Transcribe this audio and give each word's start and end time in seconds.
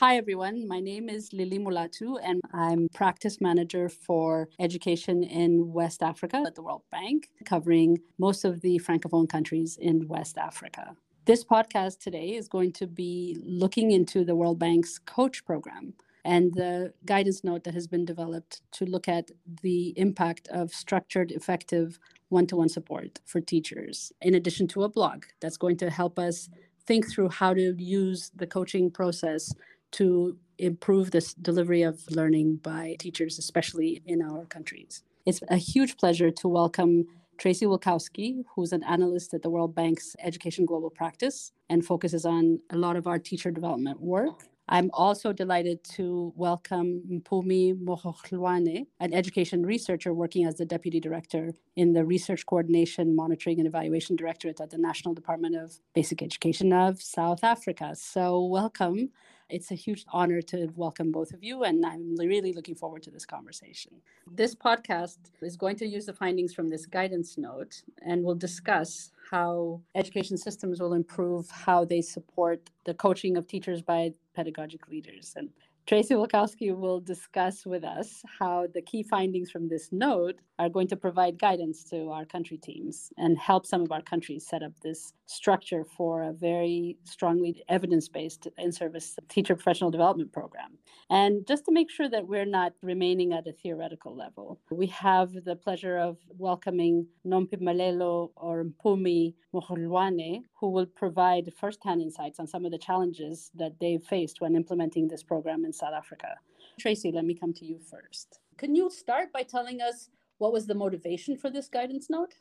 Hi, 0.00 0.16
everyone. 0.16 0.68
My 0.68 0.78
name 0.78 1.08
is 1.08 1.32
Lily 1.32 1.58
Mulatu, 1.58 2.20
and 2.22 2.40
I'm 2.52 2.88
practice 2.94 3.40
manager 3.40 3.88
for 3.88 4.48
education 4.60 5.24
in 5.24 5.72
West 5.72 6.04
Africa 6.04 6.44
at 6.46 6.54
the 6.54 6.62
World 6.62 6.82
Bank, 6.92 7.30
covering 7.44 7.98
most 8.16 8.44
of 8.44 8.60
the 8.60 8.78
Francophone 8.78 9.28
countries 9.28 9.76
in 9.76 10.06
West 10.06 10.38
Africa. 10.38 10.94
This 11.24 11.42
podcast 11.42 11.98
today 11.98 12.36
is 12.36 12.46
going 12.46 12.74
to 12.74 12.86
be 12.86 13.38
looking 13.44 13.90
into 13.90 14.24
the 14.24 14.36
World 14.36 14.60
Bank's 14.60 15.00
coach 15.00 15.44
program 15.44 15.94
and 16.24 16.54
the 16.54 16.92
guidance 17.04 17.42
note 17.42 17.64
that 17.64 17.74
has 17.74 17.88
been 17.88 18.04
developed 18.04 18.62
to 18.74 18.84
look 18.84 19.08
at 19.08 19.32
the 19.62 19.94
impact 19.96 20.46
of 20.46 20.70
structured, 20.70 21.32
effective 21.32 21.98
one 22.28 22.46
to 22.46 22.54
one 22.54 22.68
support 22.68 23.18
for 23.26 23.40
teachers, 23.40 24.12
in 24.22 24.36
addition 24.36 24.68
to 24.68 24.84
a 24.84 24.88
blog 24.88 25.24
that's 25.40 25.56
going 25.56 25.76
to 25.78 25.90
help 25.90 26.20
us 26.20 26.48
think 26.86 27.10
through 27.10 27.28
how 27.28 27.52
to 27.52 27.74
use 27.76 28.30
the 28.36 28.46
coaching 28.46 28.90
process 28.90 29.52
to 29.92 30.36
improve 30.58 31.10
this 31.10 31.34
delivery 31.34 31.82
of 31.82 32.02
learning 32.10 32.56
by 32.56 32.96
teachers, 32.98 33.38
especially 33.38 34.02
in 34.06 34.22
our 34.22 34.44
countries. 34.46 35.02
It's 35.26 35.40
a 35.48 35.56
huge 35.56 35.96
pleasure 35.96 36.30
to 36.30 36.48
welcome 36.48 37.06
Tracy 37.38 37.66
Wilichowski, 37.66 38.44
who's 38.54 38.72
an 38.72 38.82
analyst 38.82 39.32
at 39.32 39.42
the 39.42 39.50
World 39.50 39.74
Bank's 39.74 40.16
Education 40.18 40.66
Global 40.66 40.90
Practice 40.90 41.52
and 41.70 41.84
focuses 41.84 42.26
on 42.26 42.58
a 42.70 42.76
lot 42.76 42.96
of 42.96 43.06
our 43.06 43.18
teacher 43.18 43.50
development 43.50 44.00
work. 44.00 44.48
I'm 44.70 44.90
also 44.92 45.32
delighted 45.32 45.82
to 45.96 46.32
welcome 46.36 47.02
Mpumi 47.10 47.74
Mohohlwane, 47.82 48.86
an 49.00 49.14
education 49.14 49.64
researcher 49.64 50.12
working 50.12 50.44
as 50.44 50.56
the 50.56 50.66
deputy 50.66 51.00
director 51.00 51.54
in 51.76 51.94
the 51.94 52.04
Research 52.04 52.44
Coordination, 52.44 53.16
Monitoring, 53.16 53.60
and 53.60 53.66
Evaluation 53.66 54.14
Directorate 54.14 54.60
at 54.60 54.68
the 54.68 54.76
National 54.76 55.14
Department 55.14 55.56
of 55.56 55.78
Basic 55.94 56.22
Education 56.22 56.72
of 56.74 57.00
South 57.00 57.44
Africa. 57.44 57.94
So, 57.94 58.44
welcome. 58.44 59.10
It's 59.50 59.70
a 59.70 59.74
huge 59.74 60.04
honor 60.12 60.42
to 60.42 60.68
welcome 60.76 61.10
both 61.10 61.32
of 61.32 61.42
you, 61.42 61.64
and 61.64 61.84
I'm 61.86 62.14
really 62.16 62.52
looking 62.52 62.74
forward 62.74 63.02
to 63.04 63.10
this 63.10 63.24
conversation. 63.24 63.92
This 64.30 64.54
podcast 64.54 65.16
is 65.40 65.56
going 65.56 65.76
to 65.76 65.86
use 65.86 66.04
the 66.04 66.12
findings 66.12 66.52
from 66.52 66.68
this 66.68 66.84
guidance 66.84 67.38
note 67.38 67.82
and 68.02 68.22
we'll 68.22 68.34
discuss 68.34 69.10
how 69.30 69.80
education 69.94 70.36
systems 70.36 70.80
will 70.80 70.92
improve 70.92 71.48
how 71.48 71.86
they 71.86 72.02
support 72.02 72.68
the 72.84 72.92
coaching 72.92 73.38
of 73.38 73.46
teachers 73.46 73.80
by 73.80 74.12
pedagogic 74.34 74.86
leaders. 74.88 75.32
And 75.34 75.48
Tracy 75.88 76.12
Wilichowski 76.12 76.76
will 76.76 77.00
discuss 77.00 77.64
with 77.64 77.82
us 77.82 78.22
how 78.38 78.66
the 78.74 78.82
key 78.82 79.02
findings 79.02 79.50
from 79.50 79.70
this 79.70 79.88
note 79.90 80.34
are 80.58 80.68
going 80.68 80.86
to 80.88 80.96
provide 80.96 81.38
guidance 81.38 81.82
to 81.84 82.10
our 82.10 82.26
country 82.26 82.58
teams 82.58 83.10
and 83.16 83.38
help 83.38 83.64
some 83.64 83.80
of 83.80 83.90
our 83.90 84.02
countries 84.02 84.46
set 84.46 84.62
up 84.62 84.72
this 84.82 85.14
structure 85.24 85.86
for 85.96 86.24
a 86.24 86.32
very 86.34 86.98
strongly 87.04 87.64
evidence 87.70 88.06
based 88.06 88.48
in 88.58 88.70
service 88.70 89.16
teacher 89.30 89.54
professional 89.54 89.90
development 89.90 90.30
program. 90.30 90.76
And 91.10 91.46
just 91.46 91.64
to 91.64 91.72
make 91.72 91.90
sure 91.90 92.08
that 92.10 92.28
we're 92.28 92.44
not 92.44 92.74
remaining 92.82 93.32
at 93.32 93.46
a 93.46 93.52
theoretical 93.52 94.14
level, 94.14 94.60
we 94.70 94.88
have 94.88 95.32
the 95.44 95.56
pleasure 95.56 95.96
of 95.96 96.18
welcoming 96.36 97.06
Nompumelelo 97.26 98.30
or 98.36 98.64
Mpumi 98.64 99.34
Mohohlwane, 99.54 100.42
who 100.60 100.70
will 100.70 100.86
provide 100.86 101.50
firsthand 101.58 102.02
insights 102.02 102.38
on 102.38 102.46
some 102.46 102.66
of 102.66 102.72
the 102.72 102.78
challenges 102.78 103.50
that 103.54 103.72
they've 103.80 104.02
faced 104.02 104.42
when 104.42 104.54
implementing 104.54 105.08
this 105.08 105.22
program 105.22 105.64
in 105.64 105.72
South 105.72 105.94
Africa. 105.94 106.34
Tracy, 106.78 107.10
let 107.10 107.24
me 107.24 107.34
come 107.34 107.54
to 107.54 107.64
you 107.64 107.78
first. 107.78 108.40
Can 108.58 108.74
you 108.74 108.90
start 108.90 109.32
by 109.32 109.42
telling 109.44 109.80
us 109.80 110.10
what 110.36 110.52
was 110.52 110.66
the 110.66 110.74
motivation 110.74 111.38
for 111.38 111.50
this 111.50 111.68
guidance 111.68 112.10
note? 112.10 112.34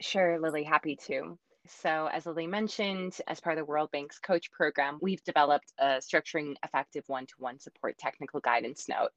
Sure, 0.00 0.40
Lily, 0.40 0.62
happy 0.64 0.96
to. 1.06 1.38
So, 1.68 2.08
as 2.12 2.26
Lily 2.26 2.46
mentioned, 2.46 3.16
as 3.26 3.40
part 3.40 3.58
of 3.58 3.64
the 3.64 3.70
World 3.70 3.90
Bank's 3.90 4.18
coach 4.18 4.50
program, 4.52 4.98
we've 5.00 5.22
developed 5.24 5.72
a 5.78 5.98
structuring 5.98 6.54
effective 6.64 7.04
one 7.06 7.26
to 7.26 7.34
one 7.38 7.58
support 7.58 7.98
technical 7.98 8.40
guidance 8.40 8.88
note. 8.88 9.10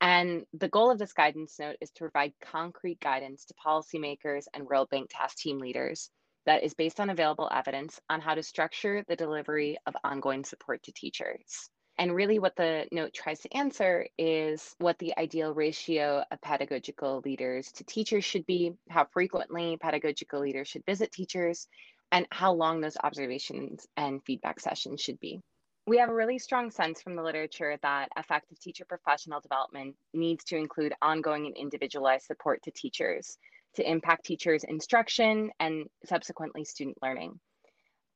And 0.00 0.44
the 0.52 0.68
goal 0.68 0.90
of 0.90 0.98
this 0.98 1.12
guidance 1.12 1.58
note 1.58 1.76
is 1.80 1.90
to 1.92 2.00
provide 2.00 2.32
concrete 2.42 3.00
guidance 3.00 3.46
to 3.46 3.54
policymakers 3.54 4.44
and 4.52 4.64
World 4.64 4.90
Bank 4.90 5.08
task 5.10 5.38
team 5.38 5.58
leaders 5.58 6.10
that 6.44 6.62
is 6.62 6.74
based 6.74 7.00
on 7.00 7.10
available 7.10 7.48
evidence 7.52 8.00
on 8.08 8.20
how 8.20 8.34
to 8.34 8.42
structure 8.42 9.04
the 9.08 9.16
delivery 9.16 9.78
of 9.86 9.96
ongoing 10.04 10.44
support 10.44 10.82
to 10.84 10.92
teachers. 10.92 11.70
And 11.98 12.14
really, 12.14 12.38
what 12.38 12.56
the 12.56 12.86
note 12.92 13.14
tries 13.14 13.40
to 13.40 13.56
answer 13.56 14.06
is 14.18 14.74
what 14.78 14.98
the 14.98 15.16
ideal 15.16 15.54
ratio 15.54 16.24
of 16.30 16.40
pedagogical 16.42 17.22
leaders 17.24 17.72
to 17.72 17.84
teachers 17.84 18.24
should 18.24 18.44
be, 18.44 18.74
how 18.90 19.06
frequently 19.06 19.78
pedagogical 19.78 20.40
leaders 20.40 20.68
should 20.68 20.84
visit 20.84 21.10
teachers, 21.10 21.68
and 22.12 22.26
how 22.30 22.52
long 22.52 22.80
those 22.80 22.98
observations 23.02 23.86
and 23.96 24.22
feedback 24.24 24.60
sessions 24.60 25.00
should 25.00 25.18
be. 25.20 25.40
We 25.86 25.98
have 25.98 26.10
a 26.10 26.14
really 26.14 26.38
strong 26.38 26.70
sense 26.70 27.00
from 27.00 27.16
the 27.16 27.22
literature 27.22 27.78
that 27.80 28.08
effective 28.16 28.60
teacher 28.60 28.84
professional 28.84 29.40
development 29.40 29.96
needs 30.12 30.44
to 30.44 30.56
include 30.56 30.92
ongoing 31.00 31.46
and 31.46 31.56
individualized 31.56 32.26
support 32.26 32.62
to 32.64 32.72
teachers 32.72 33.38
to 33.76 33.88
impact 33.88 34.24
teachers' 34.24 34.64
instruction 34.64 35.50
and 35.60 35.86
subsequently 36.04 36.64
student 36.64 36.98
learning. 37.02 37.38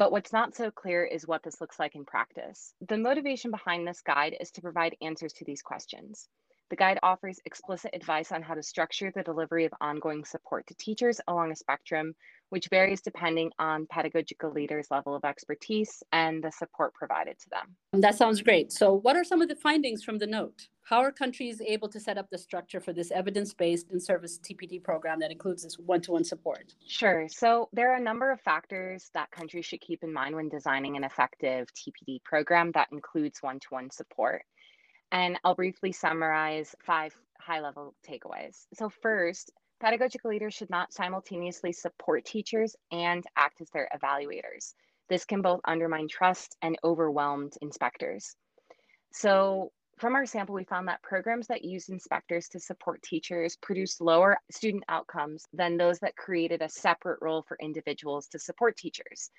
But 0.00 0.12
what's 0.12 0.33
not 0.33 0.56
so 0.56 0.71
clear 0.71 1.05
is 1.05 1.28
what 1.28 1.43
this 1.43 1.61
looks 1.61 1.78
like 1.78 1.94
in 1.94 2.06
practice. 2.06 2.72
The 2.88 2.97
motivation 2.97 3.50
behind 3.50 3.87
this 3.87 4.00
guide 4.00 4.34
is 4.41 4.50
to 4.53 4.62
provide 4.62 4.97
answers 5.03 5.34
to 5.34 5.44
these 5.44 5.61
questions. 5.61 6.27
The 6.71 6.77
guide 6.77 6.99
offers 7.03 7.38
explicit 7.44 7.91
advice 7.93 8.33
on 8.33 8.41
how 8.41 8.55
to 8.55 8.62
structure 8.62 9.12
the 9.15 9.22
delivery 9.22 9.66
of 9.66 9.75
ongoing 9.78 10.25
support 10.25 10.66
to 10.69 10.75
teachers 10.77 11.21
along 11.28 11.53
a 11.53 11.56
spectrum, 11.56 12.15
which 12.49 12.69
varies 12.71 13.03
depending 13.03 13.50
on 13.59 13.87
pedagogical 13.91 14.50
leaders' 14.50 14.91
level 14.91 15.15
of 15.15 15.27
expertise 15.27 16.03
and 16.12 16.43
the 16.43 16.50
support 16.50 16.94
provided 16.94 17.39
to 17.39 17.50
them. 17.50 17.77
That 17.93 18.15
sounds 18.15 18.41
great. 18.41 18.72
So, 18.72 18.94
what 18.94 19.16
are 19.16 19.25
some 19.25 19.43
of 19.43 19.50
the 19.50 19.56
findings 19.56 20.03
from 20.03 20.16
the 20.16 20.27
note? 20.27 20.69
How 20.83 21.01
are 21.01 21.13
countries 21.13 21.61
able 21.61 21.89
to 21.89 22.01
set 22.01 22.19
up 22.19 22.29
the 22.31 22.39
structure 22.39 22.81
for 22.81 22.93
this 22.93 23.13
evidence 23.13 23.55
based 23.55 23.91
and 23.91 24.03
service 24.03 24.39
TPD 24.39 24.83
program 24.83 25.21
that 25.21 25.31
includes 25.31 25.63
this 25.63 25.79
one 25.79 26.01
to 26.03 26.13
one 26.13 26.25
support? 26.25 26.75
Sure. 26.87 27.29
So, 27.29 27.69
there 27.73 27.93
are 27.93 27.97
a 27.97 28.03
number 28.03 28.33
of 28.33 28.41
factors 28.41 29.11
that 29.15 29.31
countries 29.31 29.67
should 29.67 29.81
keep 29.81 30.03
in 30.03 30.13
mind 30.13 30.35
when 30.35 30.49
designing 30.49 30.97
an 30.97 31.05
effective 31.05 31.69
TPD 31.75 32.25
program 32.25 32.73
that 32.73 32.89
includes 32.91 33.41
one 33.41 33.61
to 33.61 33.67
one 33.71 33.91
support. 33.91 34.43
And 35.13 35.39
I'll 35.45 35.55
briefly 35.55 35.93
summarize 35.93 36.75
five 36.85 37.15
high 37.39 37.61
level 37.61 37.95
takeaways. 38.09 38.67
So, 38.75 38.89
first, 38.89 39.53
pedagogical 39.81 40.31
leaders 40.31 40.55
should 40.55 40.71
not 40.71 40.93
simultaneously 40.93 41.73
support 41.73 42.25
teachers 42.25 42.77
and 42.93 43.25
act 43.37 43.61
as 43.61 43.71
their 43.71 43.89
evaluators. 43.97 44.75
This 45.09 45.25
can 45.25 45.43
both 45.43 45.61
undermine 45.65 46.09
trust 46.09 46.57
and 46.63 46.77
overwhelmed 46.85 47.55
inspectors. 47.63 48.37
So, 49.13 49.73
from 50.00 50.15
our 50.15 50.25
sample, 50.25 50.55
we 50.55 50.65
found 50.65 50.88
that 50.88 51.03
programs 51.03 51.47
that 51.49 51.62
used 51.62 51.91
inspectors 51.91 52.49
to 52.49 52.59
support 52.59 53.03
teachers 53.03 53.56
produced 53.56 54.00
lower 54.00 54.38
student 54.50 54.83
outcomes 54.88 55.44
than 55.53 55.77
those 55.77 55.99
that 55.99 56.16
created 56.16 56.62
a 56.62 56.71
separate 56.71 57.19
role 57.21 57.44
for 57.47 57.59
individuals 57.61 58.27
to 58.28 58.39
support 58.39 58.78
teachers. 58.78 59.31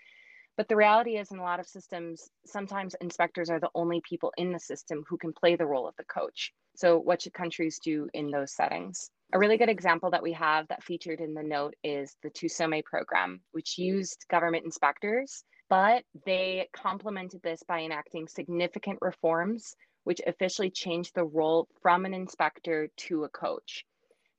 But 0.58 0.68
the 0.68 0.76
reality 0.76 1.18
is, 1.18 1.32
in 1.32 1.40
a 1.40 1.44
lot 1.44 1.60
of 1.60 1.66
systems, 1.66 2.30
sometimes 2.46 2.96
inspectors 3.02 3.50
are 3.50 3.60
the 3.60 3.72
only 3.74 4.02
people 4.08 4.32
in 4.38 4.52
the 4.52 4.60
system 4.60 5.04
who 5.10 5.18
can 5.18 5.34
play 5.34 5.56
the 5.56 5.66
role 5.66 5.88
of 5.88 5.96
the 5.98 6.04
coach. 6.04 6.54
So, 6.76 7.00
what 7.00 7.24
should 7.24 7.34
countries 7.34 7.80
do 7.84 8.08
in 8.14 8.30
those 8.30 8.54
settings? 8.54 9.10
A 9.34 9.40
really 9.40 9.58
good 9.58 9.70
example 9.70 10.12
that 10.12 10.22
we 10.22 10.34
have 10.34 10.68
that 10.68 10.84
featured 10.84 11.22
in 11.22 11.34
the 11.34 11.42
note 11.42 11.74
is 11.84 12.16
the 12.22 12.30
TUSOME 12.30 12.84
program, 12.84 13.42
which 13.52 13.80
used 13.80 14.26
government 14.30 14.66
inspectors, 14.66 15.44
but 15.70 16.04
they 16.26 16.68
complemented 16.74 17.42
this 17.42 17.64
by 17.64 17.80
enacting 17.80 18.28
significant 18.28 19.00
reforms 19.02 19.76
which 20.04 20.22
officially 20.26 20.70
changed 20.70 21.14
the 21.16 21.26
role 21.26 21.68
from 21.82 22.06
an 22.06 22.14
inspector 22.14 22.90
to 22.98 23.24
a 23.24 23.30
coach. 23.30 23.86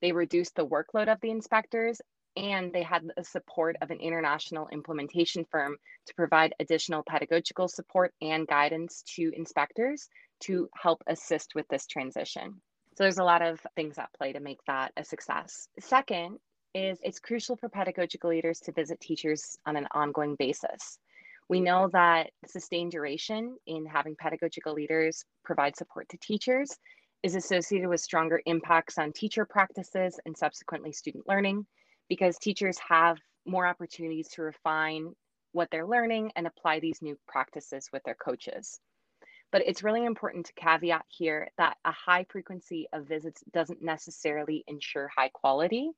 They 0.01 0.13
reduced 0.13 0.57
the 0.57 0.67
workload 0.67 1.11
of 1.11 1.21
the 1.21 1.31
inspectors 1.31 2.01
and 2.37 2.73
they 2.73 2.83
had 2.83 3.03
the 3.17 3.25
support 3.25 3.77
of 3.83 3.91
an 3.91 4.01
international 4.01 4.69
implementation 4.73 5.45
firm 5.51 5.77
to 6.07 6.15
provide 6.15 6.55
additional 6.61 7.03
pedagogical 7.07 7.69
support 7.69 8.13
and 8.21 8.47
guidance 8.47 9.03
to 9.17 9.31
inspectors 9.37 10.09
to 10.41 10.69
help 10.75 11.03
assist 11.07 11.55
with 11.55 11.69
this 11.69 11.87
transition. 11.87 12.61
So 12.97 13.05
there's 13.05 13.19
a 13.19 13.25
lot 13.25 13.43
of 13.43 13.61
things 13.77 13.99
at 13.99 14.13
play 14.15 14.33
to 14.33 14.41
make 14.41 14.59
that 14.67 14.93
a 14.97 15.05
success. 15.05 15.69
Second 15.79 16.39
is 16.75 16.99
it's 17.03 17.21
crucial 17.21 17.57
for 17.57 17.69
pedagogical 17.69 18.31
leaders 18.31 18.61
to 18.61 18.73
visit 18.73 19.01
teachers 19.01 19.59
on 19.67 19.77
an 19.77 19.87
ongoing 19.93 20.37
basis. 20.37 20.99
We 21.53 21.61
know 21.61 21.91
that 21.93 22.31
sustained 22.47 22.93
duration 22.93 23.59
in 23.67 23.85
having 23.85 24.17
pedagogical 24.17 24.73
leaders 24.73 25.23
provide 25.45 25.77
support 25.77 26.09
to 26.09 26.17
teachers 26.17 26.79
is 27.23 27.35
associated 27.35 27.91
with 27.91 28.01
stronger 28.01 28.41
impacts 28.47 28.97
on 28.97 29.13
teacher 29.13 29.45
practices 29.45 30.19
and 30.25 30.35
subsequently 30.35 30.93
student 30.93 31.29
learning 31.29 31.67
because 32.09 32.39
teachers 32.39 32.79
have 32.79 33.19
more 33.45 33.67
opportunities 33.67 34.29
to 34.29 34.41
refine 34.41 35.13
what 35.53 35.69
they're 35.71 35.87
learning 35.87 36.33
and 36.37 36.47
apply 36.47 36.81
these 36.81 37.03
new 37.03 37.19
practices 37.29 37.87
with 37.93 38.03
their 38.05 38.15
coaches. 38.15 38.81
But 39.51 39.61
it's 39.67 39.83
really 39.83 40.07
important 40.07 40.47
to 40.47 40.55
caveat 40.55 41.05
here 41.09 41.51
that 41.59 41.77
a 41.85 41.93
high 41.93 42.25
frequency 42.31 42.89
of 42.95 43.07
visits 43.07 43.45
doesn't 43.53 43.83
necessarily 43.83 44.65
ensure 44.69 45.11
high 45.15 45.29
quality, 45.29 45.91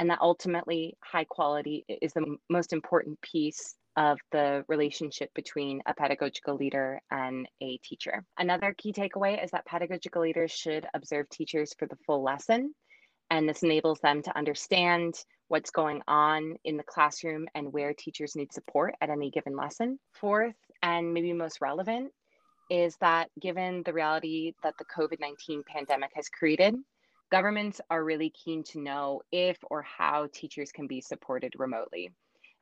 and 0.00 0.10
that 0.10 0.20
ultimately 0.20 0.96
high 1.00 1.26
quality 1.30 1.84
is 2.02 2.12
the 2.12 2.38
most 2.50 2.72
important 2.72 3.20
piece 3.22 3.76
of 3.96 4.18
the 4.30 4.64
relationship 4.68 5.30
between 5.34 5.80
a 5.86 5.94
pedagogical 5.94 6.54
leader 6.54 7.00
and 7.10 7.48
a 7.62 7.78
teacher. 7.78 8.24
Another 8.38 8.74
key 8.76 8.92
takeaway 8.92 9.42
is 9.42 9.50
that 9.52 9.64
pedagogical 9.64 10.22
leaders 10.22 10.52
should 10.52 10.86
observe 10.94 11.28
teachers 11.30 11.74
for 11.78 11.86
the 11.86 11.96
full 12.06 12.22
lesson, 12.22 12.74
and 13.30 13.48
this 13.48 13.62
enables 13.62 13.98
them 14.00 14.22
to 14.22 14.36
understand 14.36 15.14
what's 15.48 15.70
going 15.70 16.02
on 16.06 16.56
in 16.64 16.76
the 16.76 16.82
classroom 16.82 17.46
and 17.54 17.72
where 17.72 17.94
teachers 17.94 18.36
need 18.36 18.52
support 18.52 18.94
at 19.00 19.10
any 19.10 19.30
given 19.30 19.56
lesson. 19.56 19.98
Fourth, 20.12 20.56
and 20.82 21.14
maybe 21.14 21.32
most 21.32 21.60
relevant, 21.60 22.12
is 22.68 22.96
that 23.00 23.30
given 23.40 23.82
the 23.84 23.92
reality 23.92 24.52
that 24.62 24.74
the 24.78 24.84
COVID 24.84 25.20
19 25.20 25.62
pandemic 25.66 26.10
has 26.14 26.28
created, 26.28 26.74
governments 27.30 27.80
are 27.90 28.04
really 28.04 28.30
keen 28.30 28.62
to 28.64 28.80
know 28.80 29.22
if 29.32 29.56
or 29.70 29.82
how 29.82 30.28
teachers 30.32 30.72
can 30.72 30.86
be 30.86 31.00
supported 31.00 31.52
remotely. 31.58 32.10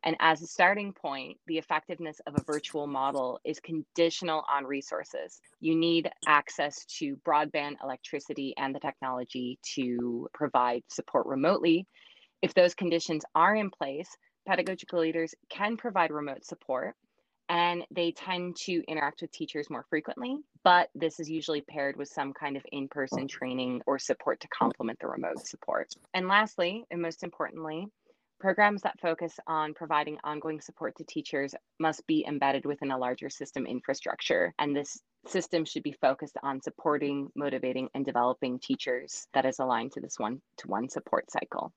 And 0.05 0.17
as 0.21 0.43
a 0.43 0.47
starting 0.47 0.93
point, 0.93 1.39
the 1.47 1.57
effectiveness 1.57 2.21
of 2.27 2.35
a 2.35 2.45
virtual 2.45 2.87
model 2.87 3.41
is 3.45 3.59
conditional 3.59 4.45
on 4.53 4.67
resources. 4.67 5.41
You 5.61 5.75
need 5.75 6.11
access 6.27 6.85
to 6.99 7.17
broadband 7.27 7.77
electricity 7.83 8.55
and 8.59 8.75
the 8.75 8.81
technology 8.81 9.59
to 9.75 10.29
provide 10.35 10.83
support 10.89 11.27
remotely. 11.27 11.87
If 12.43 12.53
those 12.53 12.75
conditions 12.75 13.25
are 13.35 13.57
in 13.57 13.71
place, 13.71 14.09
pedagogical 14.47 15.01
leaders 15.01 15.35
can 15.49 15.79
provide 15.79 16.11
remote 16.11 16.45
support 16.45 16.95
and 17.49 17.85
they 17.91 18.13
tend 18.13 18.57
to 18.57 18.83
interact 18.89 19.21
with 19.21 19.31
teachers 19.31 19.69
more 19.69 19.85
frequently, 19.89 20.39
but 20.63 20.89
this 20.95 21.21
is 21.21 21.31
usually 21.31 21.61
paired 21.61 21.97
with 21.97 22.09
some 22.09 22.33
kind 22.33 22.57
of 22.57 22.65
in 22.73 22.89
person 22.89 23.29
training 23.29 23.83
or 23.87 23.99
support 23.99 24.41
to 24.41 24.49
complement 24.49 24.99
the 24.99 25.07
remote 25.07 25.47
support. 25.47 25.89
And 26.15 26.27
lastly, 26.27 26.85
and 26.91 27.03
most 27.03 27.23
importantly, 27.23 27.89
programs 28.45 28.83
that 28.83 29.01
focus 29.01 29.41
on 29.47 29.73
providing 29.73 30.19
ongoing 30.23 30.61
support 30.61 30.95
to 30.95 31.03
teachers 31.05 31.55
must 31.81 32.07
be 32.07 32.27
embedded 32.29 32.67
within 32.67 32.91
a 32.91 32.99
larger 32.99 33.31
system 33.31 33.65
infrastructure. 33.65 34.53
And 34.59 34.77
this 34.77 35.01
system 35.27 35.65
should 35.65 35.83
be 35.83 35.97
focused 35.99 36.37
on 36.43 36.61
supporting, 36.61 37.31
motivating, 37.35 37.89
and 37.95 38.05
developing 38.05 38.59
teachers 38.59 39.27
that 39.33 39.47
is 39.47 39.61
aligned 39.61 39.93
to 39.93 40.01
this 40.03 40.19
one 40.19 40.43
to 40.59 40.69
one 40.69 40.91
support 40.91 41.31
cycle. 41.31 41.73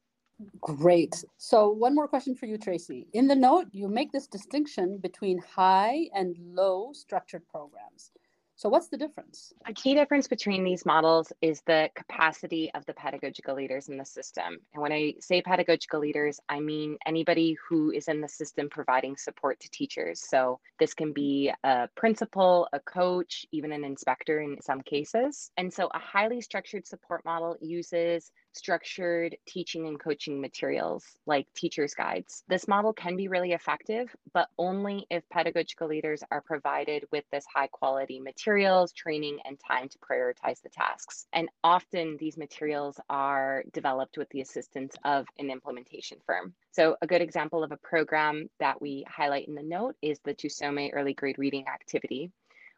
Great. 0.59 1.23
So, 1.37 1.69
one 1.69 1.95
more 1.95 2.09
question 2.09 2.35
for 2.35 2.47
you, 2.47 2.57
Tracy. 2.57 3.07
In 3.13 3.29
the 3.29 3.35
note, 3.35 3.67
you 3.71 3.87
make 3.87 4.11
this 4.11 4.27
distinction 4.27 4.97
between 4.97 5.37
high 5.37 6.09
and 6.13 6.35
low 6.37 6.91
structured 6.91 7.47
programs. 7.47 8.11
So, 8.57 8.69
what's 8.69 8.87
the 8.87 8.97
difference? 8.97 9.53
A 9.67 9.73
key 9.73 9.93
difference 9.93 10.27
between 10.27 10.63
these 10.63 10.83
models 10.83 11.31
is 11.43 11.61
the 11.67 11.91
capacity 11.93 12.71
of 12.73 12.83
the 12.87 12.93
pedagogical 12.95 13.53
leaders 13.53 13.87
in 13.87 13.97
the 13.97 14.05
system. 14.05 14.57
And 14.73 14.81
when 14.81 14.91
I 14.91 15.13
say 15.19 15.43
pedagogical 15.43 15.99
leaders, 15.99 16.39
I 16.49 16.59
mean 16.59 16.97
anybody 17.05 17.55
who 17.69 17.91
is 17.91 18.07
in 18.07 18.19
the 18.19 18.27
system 18.27 18.67
providing 18.67 19.15
support 19.15 19.59
to 19.59 19.69
teachers. 19.69 20.27
So, 20.27 20.59
this 20.79 20.95
can 20.95 21.13
be 21.13 21.53
a 21.63 21.87
principal, 21.95 22.67
a 22.73 22.79
coach, 22.79 23.45
even 23.51 23.71
an 23.71 23.83
inspector 23.83 24.39
in 24.39 24.59
some 24.59 24.81
cases. 24.81 25.51
And 25.57 25.71
so, 25.71 25.91
a 25.93 25.99
highly 25.99 26.41
structured 26.41 26.87
support 26.87 27.23
model 27.25 27.57
uses 27.61 28.31
structured 28.57 29.37
teaching 29.45 29.87
and 29.87 29.99
coaching 29.99 30.41
materials 30.41 31.05
like 31.25 31.47
teacher's 31.53 31.93
guides. 31.93 32.43
This 32.47 32.67
model 32.67 32.93
can 32.93 33.15
be 33.15 33.27
really 33.27 33.53
effective, 33.53 34.13
but 34.33 34.49
only 34.57 35.05
if 35.09 35.27
pedagogical 35.29 35.87
leaders 35.87 36.23
are 36.31 36.41
provided 36.41 37.05
with 37.11 37.23
this 37.31 37.45
high 37.45 37.67
quality 37.67 38.19
materials, 38.19 38.91
training, 38.91 39.39
and 39.45 39.59
time 39.59 39.89
to 39.89 39.97
prioritize 39.99 40.61
the 40.61 40.69
tasks. 40.69 41.27
And 41.33 41.49
often 41.63 42.17
these 42.19 42.37
materials 42.37 42.99
are 43.09 43.63
developed 43.73 44.17
with 44.17 44.29
the 44.29 44.41
assistance 44.41 44.95
of 45.03 45.27
an 45.39 45.49
implementation 45.49 46.17
firm. 46.25 46.53
So, 46.71 46.97
a 47.01 47.07
good 47.07 47.21
example 47.21 47.63
of 47.63 47.71
a 47.71 47.77
program 47.77 48.49
that 48.59 48.81
we 48.81 49.05
highlight 49.07 49.47
in 49.47 49.55
the 49.55 49.63
note 49.63 49.95
is 50.01 50.19
the 50.19 50.33
Tusome 50.33 50.91
Early 50.93 51.13
Grade 51.13 51.39
Reading 51.39 51.65
Activity 51.67 52.31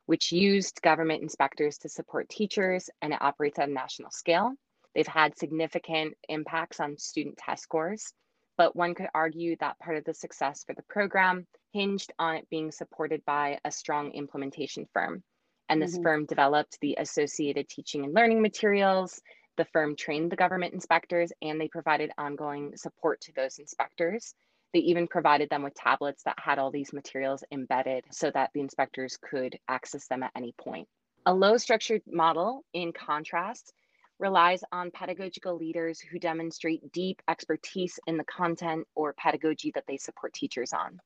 which 0.10 0.32
used 0.32 0.82
government 0.82 1.22
inspectors 1.22 1.78
to 1.78 1.88
support 1.88 2.28
teachers 2.30 2.90
and 3.00 3.14
it 3.14 3.22
operates 3.22 3.60
at 3.60 3.70
a 3.70 3.72
national 3.72 4.10
scale. 4.10 4.56
They've 5.00 5.08
had 5.08 5.38
significant 5.38 6.18
impacts 6.28 6.82
on 6.82 6.98
student 6.98 7.38
test 7.38 7.64
scores, 7.64 8.12
but 8.58 8.76
one 8.76 8.94
could 8.94 9.08
argue 9.14 9.56
that 9.62 9.80
part 9.80 9.96
of 9.96 10.04
the 10.04 10.14
success 10.14 10.66
for 10.66 10.76
the 10.76 10.84
program 10.90 11.48
hinged 11.72 12.12
on 12.20 12.36
it 12.36 12.50
being 12.50 12.70
supported 12.70 13.24
by 13.24 13.60
a 13.64 13.72
strong 13.72 14.12
implementation 14.12 14.86
firm. 14.92 15.24
And 15.70 15.82
this 15.82 15.94
mm-hmm. 15.94 16.04
firm 16.04 16.26
developed 16.26 16.80
the 16.82 16.98
associated 17.00 17.70
teaching 17.70 18.04
and 18.04 18.14
learning 18.14 18.42
materials. 18.42 19.22
The 19.56 19.64
firm 19.72 19.96
trained 19.96 20.34
the 20.34 20.36
government 20.36 20.74
inspectors 20.74 21.32
and 21.42 21.62
they 21.62 21.70
provided 21.70 22.12
ongoing 22.18 22.76
support 22.76 23.22
to 23.22 23.32
those 23.38 23.58
inspectors. 23.58 24.34
They 24.74 24.80
even 24.80 25.08
provided 25.08 25.50
them 25.50 25.64
with 25.64 25.76
tablets 25.76 26.24
that 26.24 26.36
had 26.38 26.60
all 26.60 26.72
these 26.72 26.92
materials 26.92 27.46
embedded 27.54 28.04
so 28.12 28.32
that 28.32 28.50
the 28.54 28.60
inspectors 28.60 29.18
could 29.22 29.58
access 29.70 30.08
them 30.10 30.24
at 30.24 30.32
any 30.36 30.54
point. 30.62 30.90
A 31.26 31.34
low 31.34 31.56
structured 31.56 32.02
model, 32.06 32.66
in 32.74 32.92
contrast, 32.92 33.72
relies 34.20 34.62
on 34.72 34.92
pedagogical 34.92 35.58
leaders 35.58 36.00
who 36.00 36.20
demonstrate 36.20 36.92
deep 36.92 37.22
expertise 37.28 38.00
in 38.06 38.18
the 38.18 38.26
content 38.26 38.86
or 38.96 39.14
pedagogy 39.14 39.72
that 39.74 39.86
they 39.88 39.98
support 39.98 40.34
teachers 40.34 40.74
on. 40.74 41.00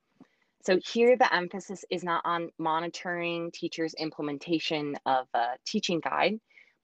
So 0.63 0.79
here 0.93 1.17
the 1.17 1.33
emphasis 1.33 1.83
is 1.89 2.03
not 2.03 2.21
on 2.25 2.49
monitoring 2.57 3.51
teachers' 3.51 3.93
implementation 3.95 4.95
of 5.05 5.27
a 5.33 5.57
teaching 5.65 5.99
guide, 5.99 6.39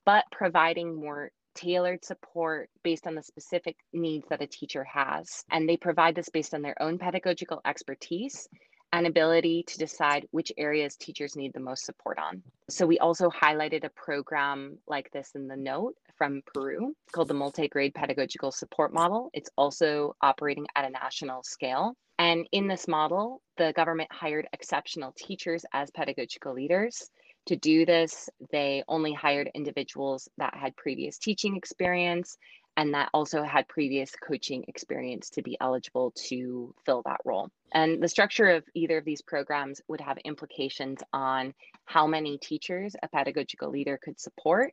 but 0.05 0.25
providing 0.31 0.99
more 0.99 1.31
tailored 1.55 2.03
support 2.05 2.69
based 2.83 3.07
on 3.07 3.15
the 3.15 3.23
specific 3.23 3.77
needs 3.93 4.25
that 4.29 4.41
a 4.41 4.47
teacher 4.47 4.83
has. 4.83 5.43
And 5.51 5.67
they 5.67 5.77
provide 5.77 6.15
this 6.15 6.29
based 6.29 6.53
on 6.53 6.61
their 6.61 6.79
own 6.81 6.97
pedagogical 6.97 7.61
expertise 7.65 8.47
and 8.91 9.05
ability 9.05 9.63
to 9.67 9.77
decide 9.77 10.27
which 10.31 10.51
areas 10.57 10.95
teachers 10.95 11.35
need 11.35 11.53
the 11.53 11.59
most 11.59 11.85
support 11.85 12.17
on. 12.17 12.41
So 12.69 12.85
we 12.85 12.99
also 12.99 13.29
highlighted 13.29 13.83
a 13.83 13.89
program 13.89 14.77
like 14.87 15.11
this 15.11 15.31
in 15.35 15.47
the 15.47 15.55
note 15.55 15.95
from 16.17 16.41
Peru 16.53 16.95
called 17.11 17.27
the 17.27 17.33
Multi-Grade 17.33 17.93
Pedagogical 17.93 18.51
Support 18.51 18.93
Model. 18.93 19.29
It's 19.33 19.49
also 19.57 20.15
operating 20.21 20.65
at 20.75 20.85
a 20.85 20.89
national 20.89 21.43
scale. 21.43 21.95
And 22.17 22.47
in 22.51 22.67
this 22.67 22.87
model, 22.87 23.41
the 23.57 23.73
government 23.75 24.11
hired 24.11 24.47
exceptional 24.51 25.13
teachers 25.17 25.63
as 25.71 25.89
pedagogical 25.91 26.53
leaders. 26.53 27.09
To 27.45 27.55
do 27.55 27.85
this, 27.85 28.29
they 28.51 28.83
only 28.87 29.13
hired 29.13 29.49
individuals 29.55 30.27
that 30.37 30.53
had 30.53 30.75
previous 30.75 31.17
teaching 31.17 31.55
experience 31.55 32.37
and 32.79 32.93
that 32.93 33.09
also 33.13 33.43
had 33.43 33.67
previous 33.67 34.15
coaching 34.25 34.63
experience 34.69 35.29
to 35.31 35.41
be 35.41 35.57
eligible 35.59 36.13
to 36.15 36.73
fill 36.85 37.01
that 37.03 37.19
role. 37.25 37.49
And 37.73 38.01
the 38.01 38.07
structure 38.07 38.47
of 38.47 38.63
either 38.73 38.99
of 38.99 39.03
these 39.03 39.21
programs 39.21 39.81
would 39.89 39.99
have 39.99 40.17
implications 40.19 41.03
on 41.11 41.53
how 41.83 42.07
many 42.07 42.37
teachers 42.37 42.95
a 43.03 43.09
pedagogical 43.09 43.69
leader 43.69 43.99
could 44.01 44.17
support 44.17 44.71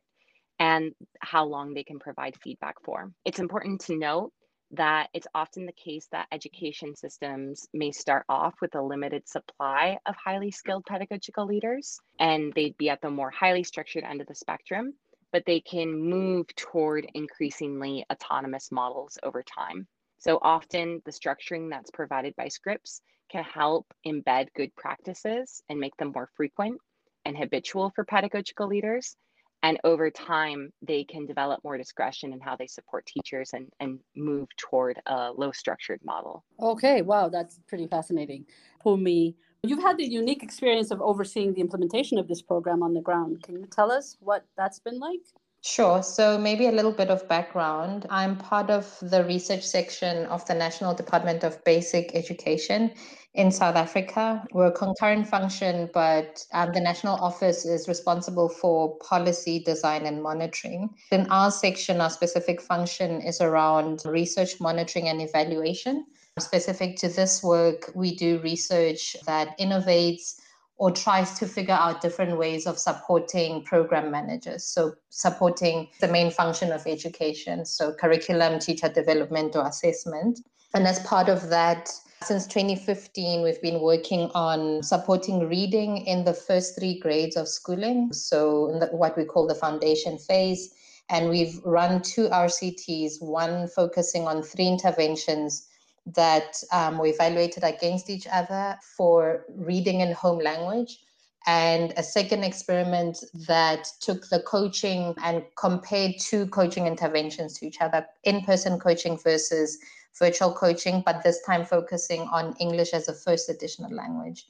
and 0.57 0.93
how 1.19 1.47
long 1.47 1.73
they 1.73 1.83
can 1.83 1.99
provide 1.99 2.37
feedback 2.41 2.75
for. 2.85 3.11
It's 3.25 3.39
important 3.39 3.81
to 3.81 3.97
note 3.97 4.31
that 4.71 5.09
it's 5.13 5.27
often 5.35 5.65
the 5.65 5.73
case 5.73 6.07
that 6.13 6.27
education 6.31 6.95
systems 6.95 7.67
may 7.73 7.91
start 7.91 8.23
off 8.29 8.53
with 8.61 8.73
a 8.75 8.81
limited 8.81 9.27
supply 9.27 9.97
of 10.05 10.15
highly 10.15 10.51
skilled 10.51 10.85
pedagogical 10.85 11.45
leaders, 11.45 11.99
and 12.21 12.53
they'd 12.53 12.77
be 12.77 12.89
at 12.89 13.01
the 13.01 13.09
more 13.09 13.31
highly 13.31 13.63
structured 13.63 14.05
end 14.05 14.21
of 14.21 14.27
the 14.27 14.35
spectrum 14.35 14.93
but 15.31 15.43
they 15.45 15.59
can 15.59 15.93
move 15.93 16.47
toward 16.55 17.07
increasingly 17.13 18.05
autonomous 18.11 18.71
models 18.71 19.17
over 19.23 19.43
time. 19.43 19.87
So 20.19 20.39
often 20.41 21.01
the 21.05 21.11
structuring 21.11 21.69
that's 21.69 21.91
provided 21.91 22.35
by 22.35 22.47
scripts 22.47 23.01
can 23.29 23.43
help 23.43 23.85
embed 24.05 24.47
good 24.55 24.75
practices 24.75 25.61
and 25.69 25.79
make 25.79 25.95
them 25.97 26.11
more 26.13 26.29
frequent 26.35 26.79
and 27.25 27.37
habitual 27.37 27.91
for 27.95 28.05
pedagogical 28.05 28.67
leaders. 28.67 29.15
And 29.63 29.79
over 29.83 30.11
time, 30.11 30.71
they 30.81 31.03
can 31.03 31.25
develop 31.25 31.63
more 31.63 31.77
discretion 31.77 32.31
in 32.31 32.39
how 32.39 32.55
they 32.55 32.67
support 32.67 33.05
teachers 33.07 33.51
and, 33.53 33.67
and 33.79 33.99
move 34.15 34.47
toward 34.55 35.01
a 35.07 35.31
low 35.35 35.51
structured 35.51 35.99
model. 36.05 36.45
Okay, 36.59 37.01
wow, 37.01 37.27
that's 37.29 37.59
pretty 37.67 37.87
fascinating. 37.87 38.45
Pumi, 38.85 39.35
You've 39.63 39.81
had 39.81 39.97
the 39.97 40.05
unique 40.05 40.43
experience 40.43 40.91
of 40.91 41.01
overseeing 41.01 41.53
the 41.53 41.61
implementation 41.61 42.17
of 42.17 42.27
this 42.27 42.41
program 42.41 42.83
on 42.83 42.93
the 42.93 43.01
ground. 43.01 43.43
Can 43.43 43.55
you 43.55 43.65
tell 43.65 43.91
us 43.91 44.17
what 44.19 44.45
that's 44.55 44.79
been 44.79 44.99
like? 44.99 45.21
Sure. 45.61 46.01
So, 46.03 46.37
maybe 46.37 46.67
a 46.67 46.71
little 46.71 46.91
bit 46.91 47.09
of 47.09 47.27
background. 47.27 48.05
I'm 48.09 48.37
part 48.37 48.69
of 48.69 48.97
the 49.01 49.25
research 49.25 49.63
section 49.63 50.25
of 50.27 50.45
the 50.45 50.53
National 50.53 50.93
Department 50.93 51.43
of 51.43 51.61
Basic 51.65 52.15
Education 52.15 52.91
in 53.33 53.51
South 53.51 53.75
Africa. 53.75 54.45
We're 54.53 54.67
a 54.67 54.71
concurrent 54.71 55.27
function, 55.27 55.89
but 55.93 56.43
um, 56.53 56.71
the 56.73 56.79
national 56.79 57.15
office 57.15 57.65
is 57.65 57.87
responsible 57.87 58.49
for 58.49 58.97
policy 58.99 59.59
design 59.59 60.05
and 60.05 60.23
monitoring. 60.23 60.89
In 61.11 61.27
our 61.31 61.51
section, 61.51 62.01
our 62.01 62.09
specific 62.09 62.61
function 62.61 63.21
is 63.21 63.41
around 63.41 64.03
research, 64.05 64.59
monitoring, 64.59 65.09
and 65.09 65.21
evaluation. 65.21 66.05
Specific 66.39 66.97
to 66.97 67.09
this 67.09 67.41
work, 67.43 67.91
we 67.95 68.15
do 68.15 68.39
research 68.39 69.15
that 69.25 69.57
innovates 69.59 70.39
or 70.77 70.91
tries 70.91 71.37
to 71.39 71.47
figure 71.47 71.73
out 71.73 72.01
different 72.01 72.37
ways 72.37 72.67
of 72.67 72.77
supporting 72.77 73.63
program 73.63 74.11
managers. 74.11 74.63
So, 74.63 74.93
supporting 75.09 75.87
the 75.99 76.07
main 76.07 76.29
function 76.29 76.71
of 76.71 76.85
education, 76.85 77.65
so 77.65 77.93
curriculum, 77.93 78.59
teacher 78.59 78.89
development, 78.89 79.55
or 79.55 79.65
assessment. 79.65 80.39
And 80.73 80.85
as 80.85 80.99
part 80.99 81.29
of 81.29 81.49
that, 81.49 81.89
Since 82.23 82.47
2015, 82.47 83.43
we've 83.43 83.61
been 83.61 83.79
working 83.79 84.31
on 84.33 84.81
supporting 84.81 85.47
reading 85.47 85.97
in 85.97 86.25
the 86.25 86.33
first 86.33 86.77
three 86.77 86.99
grades 86.99 87.37
of 87.37 87.47
schooling. 87.47 88.11
So, 88.11 88.77
the, 88.79 88.87
what 88.87 89.15
we 89.15 89.23
call 89.23 89.47
the 89.47 89.55
foundation 89.55 90.17
phase. 90.17 90.73
And 91.09 91.29
we've 91.29 91.59
run 91.63 92.01
two 92.01 92.27
RCTs, 92.29 93.21
one 93.21 93.67
focusing 93.67 94.27
on 94.27 94.43
three 94.43 94.67
interventions 94.67 95.66
that 96.15 96.61
um, 96.71 96.97
we 96.97 97.09
evaluated 97.09 97.63
against 97.63 98.09
each 98.09 98.27
other 98.31 98.77
for 98.95 99.45
reading 99.49 100.01
in 100.01 100.11
home 100.13 100.39
language 100.39 100.99
and 101.47 101.93
a 101.95 102.03
second 102.03 102.43
experiment 102.43 103.23
that 103.47 103.87
took 104.01 104.27
the 104.29 104.41
coaching 104.41 105.15
and 105.23 105.43
compared 105.57 106.15
two 106.19 106.45
coaching 106.47 106.87
interventions 106.87 107.57
to 107.57 107.65
each 107.65 107.79
other 107.79 108.05
in 108.25 108.41
person 108.41 108.77
coaching 108.77 109.17
versus 109.17 109.77
virtual 110.19 110.51
coaching, 110.51 111.01
but 111.05 111.23
this 111.23 111.41
time 111.45 111.63
focusing 111.63 112.21
on 112.33 112.53
English 112.59 112.91
as 112.91 113.07
a 113.07 113.13
first 113.13 113.49
additional 113.49 113.93
language. 113.93 114.45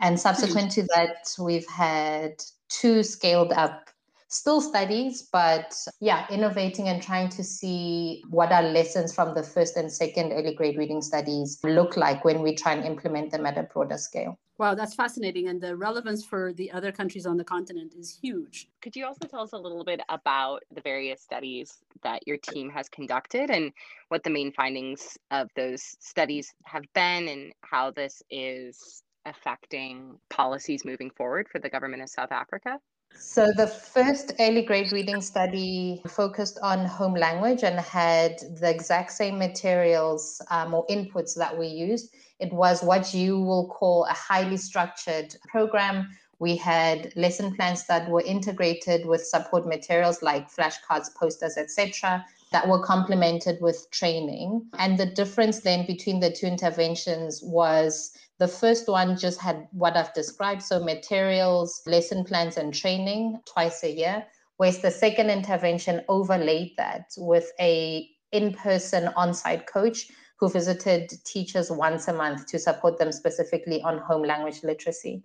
And 0.00 0.20
subsequent 0.20 0.72
to 0.72 0.82
that, 0.94 1.34
we've 1.38 1.68
had 1.68 2.42
two 2.68 3.02
scaled 3.02 3.52
up 3.52 3.88
still 4.32 4.62
studies, 4.62 5.28
but 5.30 5.74
yeah, 6.00 6.26
innovating 6.30 6.88
and 6.88 7.02
trying 7.02 7.28
to 7.28 7.44
see 7.44 8.24
what 8.30 8.50
our 8.50 8.62
lessons 8.62 9.14
from 9.14 9.34
the 9.34 9.42
first 9.42 9.76
and 9.76 9.92
second 9.92 10.32
early 10.32 10.54
grade 10.54 10.78
reading 10.78 11.02
studies 11.02 11.58
look 11.62 11.96
like 11.98 12.24
when 12.24 12.40
we 12.40 12.54
try 12.54 12.72
and 12.72 12.86
implement 12.86 13.30
them 13.30 13.44
at 13.44 13.58
a 13.58 13.64
broader 13.64 13.98
scale. 13.98 14.38
Wow, 14.58 14.74
that's 14.74 14.94
fascinating. 14.94 15.48
And 15.48 15.60
the 15.60 15.76
relevance 15.76 16.24
for 16.24 16.52
the 16.54 16.70
other 16.72 16.92
countries 16.92 17.26
on 17.26 17.36
the 17.36 17.44
continent 17.44 17.94
is 17.98 18.18
huge. 18.22 18.68
Could 18.80 18.96
you 18.96 19.04
also 19.04 19.26
tell 19.26 19.40
us 19.40 19.52
a 19.52 19.58
little 19.58 19.84
bit 19.84 20.00
about 20.08 20.62
the 20.74 20.80
various 20.80 21.20
studies 21.20 21.78
that 22.02 22.26
your 22.26 22.38
team 22.38 22.70
has 22.70 22.88
conducted 22.88 23.50
and 23.50 23.72
what 24.08 24.22
the 24.22 24.30
main 24.30 24.52
findings 24.52 25.18
of 25.30 25.50
those 25.56 25.82
studies 26.00 26.54
have 26.64 26.84
been 26.94 27.28
and 27.28 27.52
how 27.62 27.90
this 27.90 28.22
is 28.30 29.02
affecting 29.26 30.18
policies 30.30 30.84
moving 30.84 31.10
forward 31.10 31.48
for 31.50 31.58
the 31.58 31.68
government 31.68 32.02
of 32.02 32.08
South 32.08 32.32
Africa? 32.32 32.78
So, 33.18 33.50
the 33.56 33.66
first 33.66 34.32
early 34.40 34.62
grade 34.62 34.92
reading 34.92 35.20
study 35.20 36.02
focused 36.06 36.58
on 36.62 36.84
home 36.84 37.14
language 37.14 37.62
and 37.62 37.78
had 37.80 38.38
the 38.60 38.68
exact 38.68 39.12
same 39.12 39.38
materials 39.38 40.42
um, 40.50 40.74
or 40.74 40.86
inputs 40.88 41.34
that 41.36 41.56
we 41.56 41.66
used. 41.66 42.14
It 42.40 42.52
was 42.52 42.82
what 42.82 43.14
you 43.14 43.38
will 43.38 43.68
call 43.68 44.04
a 44.04 44.12
highly 44.12 44.56
structured 44.56 45.34
program. 45.48 46.08
We 46.40 46.56
had 46.56 47.12
lesson 47.14 47.54
plans 47.54 47.86
that 47.86 48.10
were 48.10 48.22
integrated 48.22 49.06
with 49.06 49.24
support 49.24 49.66
materials 49.66 50.22
like 50.22 50.50
flashcards, 50.50 51.14
posters, 51.14 51.56
etc., 51.56 52.24
that 52.50 52.68
were 52.68 52.82
complemented 52.82 53.58
with 53.60 53.90
training. 53.92 54.66
And 54.78 54.98
the 54.98 55.06
difference 55.06 55.60
then 55.60 55.86
between 55.86 56.20
the 56.20 56.30
two 56.30 56.46
interventions 56.46 57.42
was 57.42 58.12
the 58.38 58.48
first 58.48 58.88
one 58.88 59.16
just 59.16 59.40
had 59.40 59.68
what 59.72 59.96
I've 59.96 60.14
described, 60.14 60.62
so 60.62 60.82
materials, 60.82 61.82
lesson 61.86 62.24
plans, 62.24 62.56
and 62.56 62.74
training 62.74 63.40
twice 63.46 63.82
a 63.84 63.90
year. 63.90 64.26
Whereas 64.56 64.80
the 64.80 64.90
second 64.90 65.30
intervention 65.30 66.02
overlaid 66.08 66.72
that 66.76 67.06
with 67.16 67.50
a 67.60 68.08
in-person 68.32 69.08
on-site 69.16 69.66
coach 69.66 70.08
who 70.38 70.48
visited 70.48 71.12
teachers 71.24 71.70
once 71.70 72.08
a 72.08 72.12
month 72.12 72.46
to 72.46 72.58
support 72.58 72.98
them 72.98 73.12
specifically 73.12 73.80
on 73.82 73.98
home 73.98 74.22
language 74.22 74.64
literacy. 74.64 75.22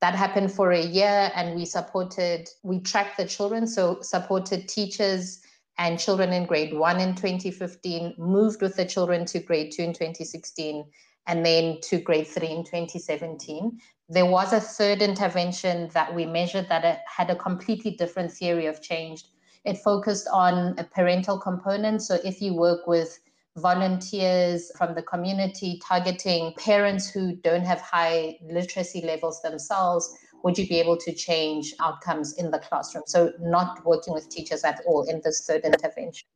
That 0.00 0.14
happened 0.14 0.52
for 0.52 0.70
a 0.70 0.80
year, 0.80 1.30
and 1.34 1.56
we 1.56 1.64
supported, 1.66 2.48
we 2.62 2.80
tracked 2.80 3.16
the 3.16 3.26
children, 3.26 3.66
so 3.66 4.00
supported 4.00 4.68
teachers 4.68 5.40
and 5.78 5.98
children 5.98 6.32
in 6.32 6.46
grade 6.46 6.72
one 6.72 7.00
in 7.00 7.14
2015, 7.14 8.14
moved 8.16 8.62
with 8.62 8.76
the 8.76 8.84
children 8.84 9.24
to 9.26 9.40
grade 9.40 9.72
two 9.72 9.82
in 9.82 9.92
2016, 9.92 10.84
and 11.30 11.46
then 11.46 11.78
to 11.80 11.98
grade 11.98 12.26
three 12.26 12.48
in 12.48 12.64
2017. 12.64 13.78
There 14.08 14.26
was 14.26 14.52
a 14.52 14.60
third 14.60 15.00
intervention 15.00 15.88
that 15.94 16.12
we 16.12 16.26
measured 16.26 16.68
that 16.68 17.02
had 17.06 17.30
a 17.30 17.36
completely 17.36 17.92
different 17.92 18.32
theory 18.32 18.66
of 18.66 18.82
change. 18.82 19.22
It 19.64 19.78
focused 19.78 20.26
on 20.32 20.74
a 20.76 20.82
parental 20.82 21.38
component. 21.38 22.02
So 22.02 22.18
if 22.24 22.42
you 22.42 22.54
work 22.54 22.88
with 22.88 23.16
volunteers 23.56 24.72
from 24.76 24.96
the 24.96 25.02
community 25.02 25.80
targeting 25.86 26.52
parents 26.58 27.08
who 27.08 27.36
don't 27.36 27.64
have 27.64 27.80
high 27.80 28.36
literacy 28.42 29.02
levels 29.02 29.40
themselves, 29.42 30.12
would 30.42 30.58
you 30.58 30.66
be 30.66 30.80
able 30.80 30.96
to 30.96 31.12
change 31.12 31.74
outcomes 31.80 32.32
in 32.38 32.50
the 32.50 32.58
classroom? 32.58 33.04
So, 33.06 33.32
not 33.38 33.84
working 33.84 34.14
with 34.14 34.30
teachers 34.30 34.64
at 34.64 34.80
all 34.86 35.02
in 35.08 35.20
this 35.22 35.46
third 35.46 35.64
intervention. 35.64 36.26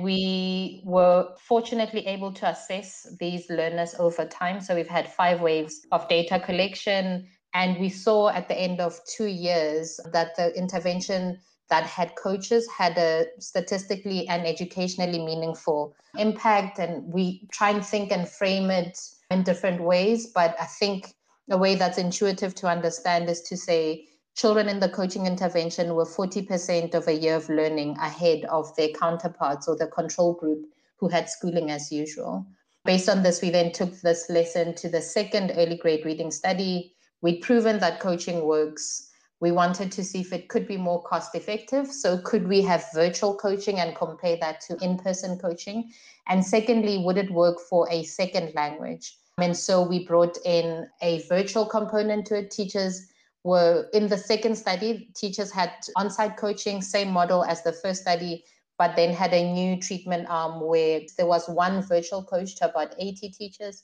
We 0.00 0.82
were 0.84 1.28
fortunately 1.40 2.06
able 2.06 2.32
to 2.34 2.48
assess 2.48 3.06
these 3.18 3.50
learners 3.50 3.94
over 3.98 4.24
time. 4.24 4.60
So 4.60 4.74
we've 4.74 4.88
had 4.88 5.12
five 5.12 5.40
waves 5.40 5.86
of 5.90 6.08
data 6.08 6.38
collection. 6.38 7.26
And 7.54 7.78
we 7.80 7.88
saw 7.88 8.28
at 8.28 8.48
the 8.48 8.58
end 8.58 8.80
of 8.80 8.98
two 9.16 9.26
years 9.26 9.98
that 10.12 10.36
the 10.36 10.56
intervention 10.56 11.38
that 11.70 11.84
had 11.84 12.14
coaches 12.16 12.66
had 12.68 12.96
a 12.96 13.26
statistically 13.40 14.26
and 14.28 14.46
educationally 14.46 15.18
meaningful 15.18 15.94
impact. 16.16 16.78
And 16.78 17.12
we 17.12 17.48
try 17.52 17.70
and 17.70 17.84
think 17.84 18.12
and 18.12 18.28
frame 18.28 18.70
it 18.70 18.98
in 19.30 19.42
different 19.42 19.82
ways. 19.82 20.28
But 20.28 20.56
I 20.60 20.64
think 20.66 21.12
a 21.50 21.58
way 21.58 21.74
that's 21.74 21.98
intuitive 21.98 22.54
to 22.56 22.68
understand 22.68 23.28
is 23.28 23.42
to 23.42 23.56
say 23.56 24.07
children 24.38 24.68
in 24.68 24.78
the 24.78 24.88
coaching 24.88 25.26
intervention 25.26 25.96
were 25.96 26.06
40% 26.06 26.94
of 26.94 27.08
a 27.08 27.12
year 27.12 27.34
of 27.34 27.48
learning 27.48 27.96
ahead 28.00 28.44
of 28.44 28.74
their 28.76 28.90
counterparts 28.90 29.66
or 29.66 29.76
the 29.76 29.88
control 29.88 30.34
group 30.34 30.64
who 30.96 31.08
had 31.08 31.28
schooling 31.28 31.72
as 31.72 31.90
usual. 31.90 32.46
Based 32.84 33.08
on 33.08 33.24
this, 33.24 33.42
we 33.42 33.50
then 33.50 33.72
took 33.72 34.00
this 34.00 34.30
lesson 34.30 34.76
to 34.76 34.88
the 34.88 35.02
second 35.02 35.52
early 35.56 35.76
grade 35.76 36.04
reading 36.04 36.30
study. 36.30 36.94
We'd 37.20 37.42
proven 37.42 37.80
that 37.80 37.98
coaching 37.98 38.44
works. 38.44 39.10
We 39.40 39.50
wanted 39.50 39.90
to 39.92 40.04
see 40.04 40.20
if 40.20 40.32
it 40.32 40.48
could 40.48 40.68
be 40.68 40.76
more 40.76 41.02
cost 41.02 41.34
effective. 41.34 41.88
So, 41.88 42.18
could 42.18 42.46
we 42.46 42.62
have 42.62 42.86
virtual 42.94 43.34
coaching 43.34 43.80
and 43.80 43.96
compare 43.96 44.36
that 44.40 44.60
to 44.62 44.76
in 44.80 44.98
person 44.98 45.38
coaching? 45.38 45.90
And 46.28 46.44
secondly, 46.44 46.98
would 46.98 47.18
it 47.18 47.30
work 47.30 47.58
for 47.68 47.88
a 47.90 48.04
second 48.04 48.54
language? 48.54 49.16
And 49.38 49.56
so 49.56 49.82
we 49.82 50.06
brought 50.06 50.36
in 50.44 50.88
a 51.02 51.22
virtual 51.28 51.66
component 51.66 52.26
to 52.26 52.38
it. 52.38 52.50
Teachers 52.50 53.06
were 53.48 53.88
in 53.92 54.08
the 54.08 54.18
second 54.18 54.56
study, 54.56 55.08
teachers 55.16 55.50
had 55.50 55.72
on 55.96 56.10
site 56.10 56.36
coaching, 56.36 56.82
same 56.82 57.10
model 57.10 57.44
as 57.44 57.62
the 57.62 57.72
first 57.72 58.02
study, 58.02 58.44
but 58.78 58.94
then 58.94 59.12
had 59.12 59.32
a 59.32 59.52
new 59.52 59.80
treatment 59.80 60.26
arm 60.28 60.60
where 60.60 61.00
there 61.16 61.26
was 61.26 61.48
one 61.48 61.82
virtual 61.82 62.22
coach 62.22 62.56
to 62.56 62.70
about 62.70 62.94
80 62.98 63.30
teachers. 63.30 63.82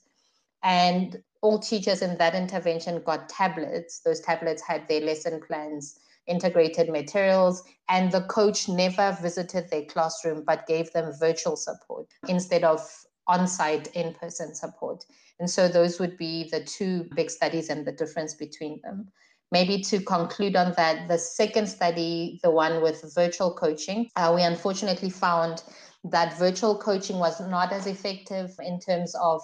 And 0.62 1.22
all 1.42 1.58
teachers 1.58 2.02
in 2.02 2.16
that 2.18 2.34
intervention 2.34 3.02
got 3.04 3.28
tablets. 3.28 4.00
Those 4.00 4.20
tablets 4.20 4.62
had 4.62 4.86
their 4.88 5.00
lesson 5.00 5.40
plans, 5.46 5.98
integrated 6.26 6.88
materials, 6.88 7.62
and 7.88 8.12
the 8.12 8.22
coach 8.22 8.68
never 8.68 9.16
visited 9.20 9.68
their 9.70 9.84
classroom 9.84 10.44
but 10.46 10.66
gave 10.66 10.92
them 10.92 11.12
virtual 11.18 11.56
support 11.56 12.06
instead 12.28 12.64
of 12.64 12.80
on 13.26 13.46
site, 13.46 13.88
in 13.94 14.12
person 14.14 14.54
support. 14.54 15.04
And 15.40 15.48
so 15.50 15.68
those 15.68 15.98
would 15.98 16.16
be 16.16 16.48
the 16.50 16.60
two 16.60 17.08
big 17.16 17.30
studies 17.30 17.70
and 17.70 17.86
the 17.86 17.92
difference 17.92 18.34
between 18.34 18.80
them. 18.82 19.08
Maybe 19.54 19.80
to 19.82 20.00
conclude 20.00 20.56
on 20.56 20.72
that, 20.72 21.06
the 21.06 21.16
second 21.16 21.68
study, 21.68 22.40
the 22.42 22.50
one 22.50 22.82
with 22.82 23.14
virtual 23.14 23.54
coaching, 23.54 24.10
uh, 24.16 24.32
we 24.34 24.42
unfortunately 24.42 25.10
found 25.10 25.62
that 26.02 26.36
virtual 26.36 26.76
coaching 26.76 27.20
was 27.20 27.40
not 27.40 27.72
as 27.72 27.86
effective 27.86 28.50
in 28.58 28.80
terms 28.80 29.14
of 29.14 29.42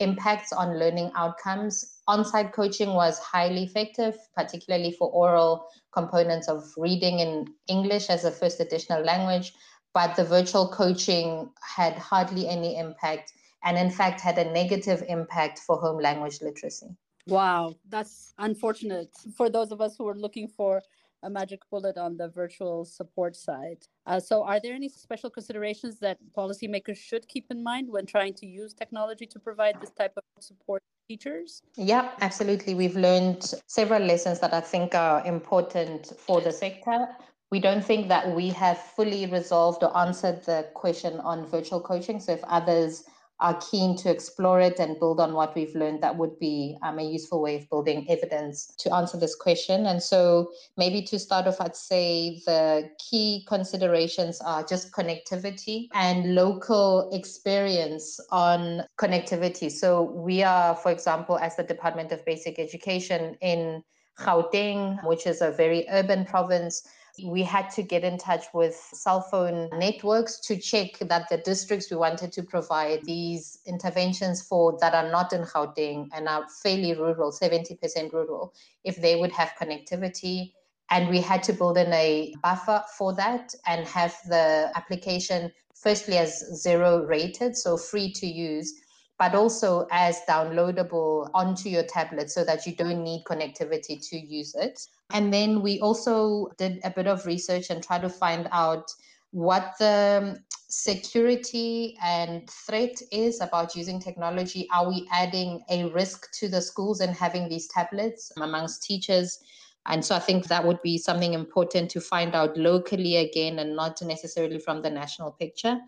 impacts 0.00 0.52
on 0.52 0.80
learning 0.80 1.12
outcomes. 1.14 2.00
On 2.08 2.24
site 2.24 2.52
coaching 2.52 2.94
was 2.94 3.20
highly 3.20 3.62
effective, 3.62 4.18
particularly 4.34 4.90
for 4.90 5.08
oral 5.10 5.68
components 5.92 6.48
of 6.48 6.64
reading 6.76 7.20
in 7.20 7.46
English 7.68 8.10
as 8.10 8.24
a 8.24 8.32
first 8.32 8.58
additional 8.58 9.04
language. 9.04 9.52
But 9.92 10.16
the 10.16 10.24
virtual 10.24 10.66
coaching 10.66 11.48
had 11.76 11.94
hardly 11.94 12.48
any 12.48 12.76
impact 12.76 13.32
and, 13.62 13.78
in 13.78 13.90
fact, 13.92 14.20
had 14.20 14.36
a 14.36 14.50
negative 14.50 15.04
impact 15.06 15.60
for 15.60 15.76
home 15.76 16.00
language 16.00 16.42
literacy. 16.42 16.96
Wow, 17.26 17.76
that's 17.88 18.34
unfortunate 18.38 19.08
for 19.36 19.48
those 19.48 19.72
of 19.72 19.80
us 19.80 19.96
who 19.96 20.06
are 20.08 20.14
looking 20.14 20.46
for 20.46 20.82
a 21.22 21.30
magic 21.30 21.62
bullet 21.70 21.96
on 21.96 22.16
the 22.16 22.28
virtual 22.28 22.84
support 22.84 23.34
side. 23.34 23.78
Uh, 24.06 24.20
so, 24.20 24.44
are 24.44 24.60
there 24.60 24.74
any 24.74 24.88
special 24.88 25.30
considerations 25.30 25.98
that 26.00 26.18
policymakers 26.36 26.98
should 26.98 27.26
keep 27.26 27.46
in 27.50 27.62
mind 27.62 27.88
when 27.90 28.04
trying 28.04 28.34
to 28.34 28.46
use 28.46 28.74
technology 28.74 29.26
to 29.26 29.38
provide 29.38 29.80
this 29.80 29.90
type 29.90 30.12
of 30.16 30.22
support 30.38 30.82
teachers? 31.08 31.62
Yeah, 31.76 32.10
absolutely. 32.20 32.74
We've 32.74 32.96
learned 32.96 33.54
several 33.66 34.02
lessons 34.02 34.38
that 34.40 34.52
I 34.52 34.60
think 34.60 34.94
are 34.94 35.24
important 35.26 36.12
for 36.18 36.42
the 36.42 36.52
sector. 36.52 37.08
We 37.50 37.58
don't 37.58 37.84
think 37.84 38.08
that 38.08 38.34
we 38.34 38.50
have 38.50 38.78
fully 38.78 39.24
resolved 39.26 39.82
or 39.82 39.96
answered 39.96 40.44
the 40.44 40.68
question 40.74 41.20
on 41.20 41.46
virtual 41.46 41.80
coaching. 41.80 42.20
So, 42.20 42.32
if 42.32 42.44
others 42.44 43.04
are 43.40 43.60
keen 43.70 43.96
to 43.96 44.10
explore 44.10 44.60
it 44.60 44.78
and 44.78 44.98
build 44.98 45.18
on 45.20 45.34
what 45.34 45.54
we've 45.54 45.74
learned, 45.74 46.02
that 46.02 46.16
would 46.16 46.38
be 46.38 46.78
um, 46.82 46.98
a 46.98 47.02
useful 47.02 47.42
way 47.42 47.56
of 47.56 47.68
building 47.68 48.06
evidence 48.08 48.72
to 48.78 48.94
answer 48.94 49.18
this 49.18 49.34
question. 49.34 49.86
And 49.86 50.02
so, 50.02 50.50
maybe 50.76 51.02
to 51.02 51.18
start 51.18 51.46
off, 51.46 51.60
I'd 51.60 51.76
say 51.76 52.40
the 52.46 52.90
key 52.98 53.44
considerations 53.48 54.40
are 54.40 54.62
just 54.62 54.92
connectivity 54.92 55.88
and 55.94 56.34
local 56.34 57.10
experience 57.12 58.20
on 58.30 58.82
connectivity. 58.98 59.70
So, 59.70 60.02
we 60.02 60.42
are, 60.42 60.76
for 60.76 60.92
example, 60.92 61.38
as 61.38 61.56
the 61.56 61.64
Department 61.64 62.12
of 62.12 62.24
Basic 62.24 62.58
Education 62.58 63.36
in 63.40 63.82
Gauteng, 64.18 65.04
which 65.04 65.26
is 65.26 65.42
a 65.42 65.50
very 65.50 65.86
urban 65.90 66.24
province 66.24 66.86
we 67.22 67.42
had 67.42 67.70
to 67.70 67.82
get 67.82 68.02
in 68.02 68.18
touch 68.18 68.46
with 68.52 68.74
cell 68.74 69.20
phone 69.20 69.68
networks 69.78 70.40
to 70.40 70.56
check 70.56 70.98
that 71.00 71.28
the 71.28 71.36
districts 71.38 71.90
we 71.90 71.96
wanted 71.96 72.32
to 72.32 72.42
provide 72.42 73.04
these 73.04 73.58
interventions 73.66 74.42
for 74.42 74.76
that 74.80 74.94
are 74.94 75.10
not 75.10 75.32
in 75.32 75.42
Gauteng 75.42 76.08
and 76.12 76.28
are 76.28 76.46
fairly 76.62 76.94
rural, 76.94 77.30
70% 77.30 78.12
rural, 78.12 78.52
if 78.82 78.96
they 78.96 79.16
would 79.16 79.32
have 79.32 79.52
connectivity. 79.60 80.52
And 80.90 81.08
we 81.08 81.20
had 81.20 81.42
to 81.44 81.52
build 81.52 81.78
in 81.78 81.92
a 81.92 82.34
buffer 82.42 82.84
for 82.98 83.14
that 83.14 83.54
and 83.66 83.86
have 83.86 84.16
the 84.28 84.70
application 84.74 85.52
firstly 85.74 86.18
as 86.18 86.44
zero 86.54 87.04
rated, 87.04 87.56
so 87.56 87.76
free 87.76 88.12
to 88.12 88.26
use, 88.26 88.72
but 89.18 89.34
also 89.34 89.86
as 89.90 90.20
downloadable 90.28 91.30
onto 91.34 91.68
your 91.68 91.84
tablet 91.84 92.30
so 92.30 92.44
that 92.44 92.66
you 92.66 92.74
don't 92.74 93.02
need 93.02 93.22
connectivity 93.24 94.00
to 94.10 94.18
use 94.18 94.54
it. 94.54 94.80
And 95.12 95.32
then 95.32 95.62
we 95.62 95.80
also 95.80 96.48
did 96.58 96.80
a 96.84 96.90
bit 96.90 97.06
of 97.06 97.24
research 97.26 97.70
and 97.70 97.82
try 97.82 97.98
to 97.98 98.08
find 98.08 98.48
out 98.50 98.90
what 99.30 99.74
the 99.78 100.34
um, 100.36 100.44
security 100.68 101.96
and 102.02 102.48
threat 102.48 103.00
is 103.12 103.40
about 103.40 103.74
using 103.74 104.00
technology. 104.00 104.68
Are 104.72 104.88
we 104.88 105.08
adding 105.12 105.62
a 105.70 105.84
risk 105.86 106.32
to 106.38 106.48
the 106.48 106.62
schools 106.62 107.00
and 107.00 107.14
having 107.14 107.48
these 107.48 107.68
tablets 107.68 108.32
amongst 108.36 108.82
teachers? 108.82 109.38
And 109.86 110.04
so 110.04 110.14
I 110.16 110.20
think 110.20 110.46
that 110.46 110.64
would 110.64 110.80
be 110.82 110.98
something 110.98 111.34
important 111.34 111.90
to 111.90 112.00
find 112.00 112.34
out 112.34 112.56
locally 112.56 113.16
again 113.16 113.58
and 113.58 113.76
not 113.76 114.00
necessarily 114.02 114.58
from 114.58 114.82
the 114.82 114.90
national 114.90 115.32
picture. 115.32 115.78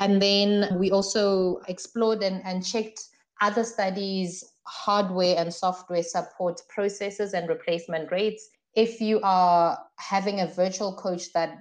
And 0.00 0.22
then 0.22 0.78
we 0.78 0.90
also 0.90 1.60
explored 1.68 2.22
and, 2.22 2.42
and 2.44 2.64
checked 2.64 3.00
other 3.40 3.64
studies, 3.64 4.44
hardware 4.66 5.36
and 5.38 5.52
software 5.52 6.02
support 6.02 6.60
processes 6.68 7.34
and 7.34 7.48
replacement 7.48 8.10
rates. 8.12 8.48
If 8.74 9.00
you 9.00 9.20
are 9.22 9.78
having 9.96 10.40
a 10.40 10.46
virtual 10.46 10.94
coach 10.94 11.32
that 11.32 11.58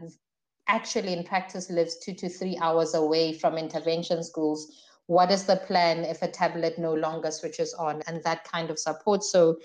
actually 0.67 1.13
in 1.13 1.23
practice 1.23 1.69
lives 1.69 1.97
two 1.97 2.13
to 2.13 2.29
three 2.29 2.57
hours 2.61 2.93
away 2.93 3.33
from 3.33 3.57
intervention 3.57 4.23
schools, 4.23 4.83
what 5.07 5.31
is 5.31 5.45
the 5.45 5.55
plan 5.55 6.03
if 6.03 6.21
a 6.21 6.27
tablet 6.27 6.77
no 6.77 6.93
longer 6.93 7.31
switches 7.31 7.73
on 7.73 8.03
and 8.07 8.21
that 8.23 8.43
kind 8.43 8.69
of 8.69 8.77
support? 8.77 9.23
So 9.23 9.57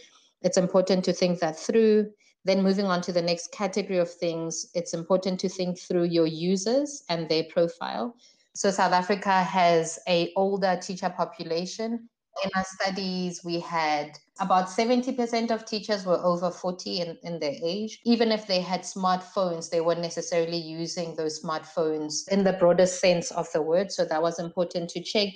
it's 0.43 0.57
important 0.57 1.05
to 1.05 1.13
think 1.13 1.41
that 1.41 1.59
through. 1.59 2.11
Then 2.45 2.63
moving 2.63 2.87
on 2.87 3.03
to 3.03 3.13
the 3.13 3.23
next 3.23 3.53
category 3.53 3.99
of 3.99 4.13
things, 4.13 4.67
it's 4.75 4.95
important 4.95 5.39
to 5.41 5.49
think 5.49 5.79
through 5.79 6.05
your 6.05 6.27
users 6.27 7.05
and 7.09 7.29
their 7.29 7.45
profile. 7.45 8.17
So 8.55 8.71
South 8.71 8.93
Africa 8.93 9.43
has 9.43 9.99
a 10.07 10.33
older 10.37 10.79
teacher 10.81 11.09
population. 11.09 12.09
In 12.45 12.51
our 12.57 12.65
studies, 12.65 13.45
we 13.45 13.61
had 13.61 14.19
about 14.41 14.69
70% 14.69 15.51
of 15.51 15.65
teachers 15.65 16.07
were 16.07 16.19
over 16.25 16.51
40 16.51 17.01
in, 17.01 17.19
in 17.23 17.39
their 17.39 17.55
age. 17.63 18.01
Even 18.05 18.33
if 18.33 18.47
they 18.47 18.61
had 18.61 18.83
smartphones, 18.83 19.71
they 19.71 19.81
weren't 19.81 20.01
necessarily 20.01 20.57
using 20.57 21.15
those 21.15 21.43
smartphones 21.43 22.29
in 22.29 22.43
the 22.43 22.55
broader 22.55 22.87
sense 22.87 23.31
of 23.33 23.47
the 23.53 23.63
word. 23.63 23.93
So 23.93 24.05
that 24.05 24.23
was 24.23 24.39
important 24.39 24.91
to 24.91 25.03
check. 25.03 25.29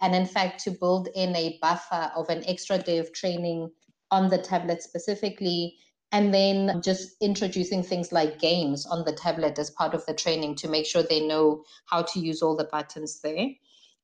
And 0.00 0.14
in 0.14 0.26
fact, 0.26 0.62
to 0.64 0.70
build 0.70 1.08
in 1.14 1.34
a 1.34 1.58
buffer 1.60 2.10
of 2.16 2.28
an 2.28 2.44
extra 2.46 2.78
day 2.78 2.98
of 2.98 3.12
training 3.12 3.70
on 4.10 4.30
the 4.30 4.38
tablet 4.38 4.82
specifically 4.82 5.76
and 6.12 6.32
then 6.32 6.80
just 6.82 7.16
introducing 7.20 7.82
things 7.82 8.12
like 8.12 8.38
games 8.38 8.86
on 8.86 9.04
the 9.04 9.12
tablet 9.12 9.58
as 9.58 9.70
part 9.70 9.94
of 9.94 10.06
the 10.06 10.14
training 10.14 10.54
to 10.56 10.68
make 10.68 10.86
sure 10.86 11.02
they 11.02 11.26
know 11.26 11.64
how 11.86 12.02
to 12.02 12.20
use 12.20 12.40
all 12.40 12.56
the 12.56 12.68
buttons 12.70 13.20
there. 13.20 13.48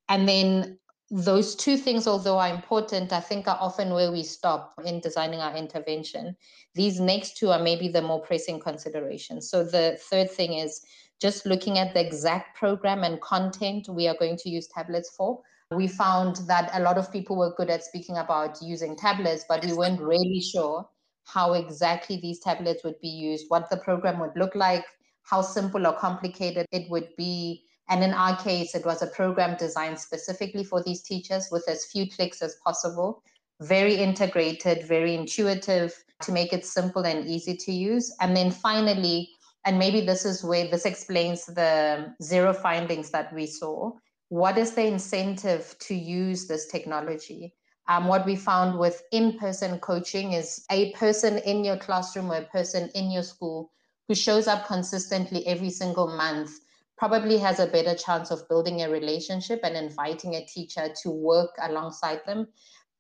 And 0.09 0.29
then 0.29 0.79
those 1.11 1.57
two 1.57 1.77
things, 1.77 2.07
although 2.07 2.39
are 2.39 2.55
important, 2.55 3.13
I 3.13 3.21
think 3.21 3.49
are 3.49 3.59
often 3.61 3.93
where 3.93 4.13
we 4.13 4.23
stop 4.23 4.75
in 4.85 5.01
designing 5.01 5.41
our 5.41 5.57
intervention. 5.57 6.37
These 6.75 7.01
next 7.01 7.37
two 7.37 7.51
are 7.51 7.63
maybe 7.63 7.89
the 7.89 8.03
more 8.03 8.21
pressing 8.21 8.61
considerations. 8.61 9.51
So 9.51 9.65
the 9.65 9.99
third 10.11 10.31
thing 10.31 10.55
is 10.55 10.85
just 11.21 11.47
looking 11.47 11.79
at 11.79 11.95
the 11.95 12.05
exact 12.05 12.57
program 12.57 13.05
and 13.05 13.21
content 13.21 13.89
we 13.89 14.09
are 14.09 14.17
going 14.19 14.37
to 14.39 14.49
use 14.49 14.69
tablets 14.69 15.15
for. 15.17 15.41
We 15.73 15.87
found 15.87 16.37
that 16.49 16.71
a 16.75 16.81
lot 16.81 16.99
of 16.99 17.13
people 17.13 17.37
were 17.37 17.55
good 17.57 17.71
at 17.71 17.85
speaking 17.85 18.17
about 18.17 18.61
using 18.63 18.97
tablets, 18.97 19.45
but 19.49 19.65
we 19.65 19.73
weren't 19.73 20.01
really 20.01 20.41
sure 20.41 20.89
how 21.33 21.53
exactly 21.53 22.17
these 22.17 22.41
tablets 22.41 22.83
would 22.85 23.01
be 23.01 23.09
used, 23.09 23.47
what 23.49 23.71
the 23.71 23.77
program 23.77 24.19
would 24.19 24.37
look 24.37 24.55
like, 24.55 24.85
how 25.23 25.43
simple 25.43 25.87
or 25.87 25.93
complicated 25.93 26.67
it 26.73 26.91
would 26.91 27.09
be. 27.17 27.63
And 27.89 28.03
in 28.03 28.13
our 28.13 28.37
case, 28.37 28.75
it 28.75 28.85
was 28.85 29.03
a 29.03 29.07
program 29.07 29.57
designed 29.57 29.99
specifically 29.99 30.65
for 30.65 30.83
these 30.83 31.03
teachers 31.03 31.49
with 31.51 31.69
as 31.69 31.87
few 31.87 32.09
clicks 32.09 32.43
as 32.43 32.57
possible, 32.65 33.23
very 33.61 33.95
integrated, 33.95 34.87
very 34.87 35.15
intuitive 35.15 35.93
to 36.23 36.33
make 36.33 36.53
it 36.53 36.65
simple 36.65 37.05
and 37.05 37.27
easy 37.27 37.57
to 37.57 37.73
use. 37.73 38.15
And 38.21 38.37
then 38.37 38.51
finally, 38.51 39.31
and 39.65 39.79
maybe 39.79 40.01
this 40.01 40.25
is 40.25 40.43
where 40.43 40.69
this 40.69 40.87
explains 40.87 41.47
the 41.47 42.15
zero 42.23 42.53
findings 42.53 43.11
that 43.11 43.33
we 43.33 43.47
saw. 43.47 43.93
What 44.29 44.57
is 44.57 44.73
the 44.73 44.87
incentive 44.87 45.77
to 45.81 45.95
use 45.95 46.47
this 46.47 46.67
technology? 46.69 47.55
Um, 47.91 48.07
what 48.07 48.25
we 48.25 48.37
found 48.37 48.79
with 48.79 49.03
in 49.11 49.37
person 49.37 49.81
coaching 49.81 50.33
is 50.33 50.65
a 50.71 50.93
person 50.93 51.39
in 51.39 51.65
your 51.65 51.77
classroom 51.77 52.31
or 52.31 52.37
a 52.37 52.45
person 52.45 52.89
in 52.95 53.11
your 53.11 53.25
school 53.25 53.73
who 54.07 54.15
shows 54.15 54.47
up 54.47 54.65
consistently 54.65 55.45
every 55.45 55.71
single 55.71 56.07
month 56.07 56.53
probably 56.97 57.37
has 57.39 57.59
a 57.59 57.67
better 57.67 57.97
chance 57.97 58.31
of 58.31 58.49
building 58.49 58.83
a 58.83 58.89
relationship 58.89 59.59
and 59.65 59.77
inviting 59.77 60.37
a 60.37 60.47
teacher 60.47 60.89
to 61.03 61.11
work 61.11 61.51
alongside 61.61 62.21
them. 62.27 62.47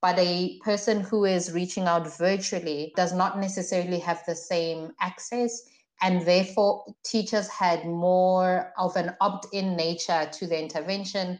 But 0.02 0.18
a 0.18 0.58
person 0.64 1.02
who 1.02 1.24
is 1.24 1.52
reaching 1.52 1.84
out 1.84 2.18
virtually 2.18 2.92
does 2.96 3.12
not 3.12 3.38
necessarily 3.38 4.00
have 4.00 4.24
the 4.26 4.34
same 4.34 4.90
access. 5.00 5.68
And 6.02 6.26
therefore, 6.26 6.84
teachers 7.04 7.46
had 7.46 7.84
more 7.84 8.72
of 8.76 8.96
an 8.96 9.14
opt 9.20 9.46
in 9.52 9.76
nature 9.76 10.28
to 10.32 10.46
the 10.48 10.60
intervention 10.60 11.38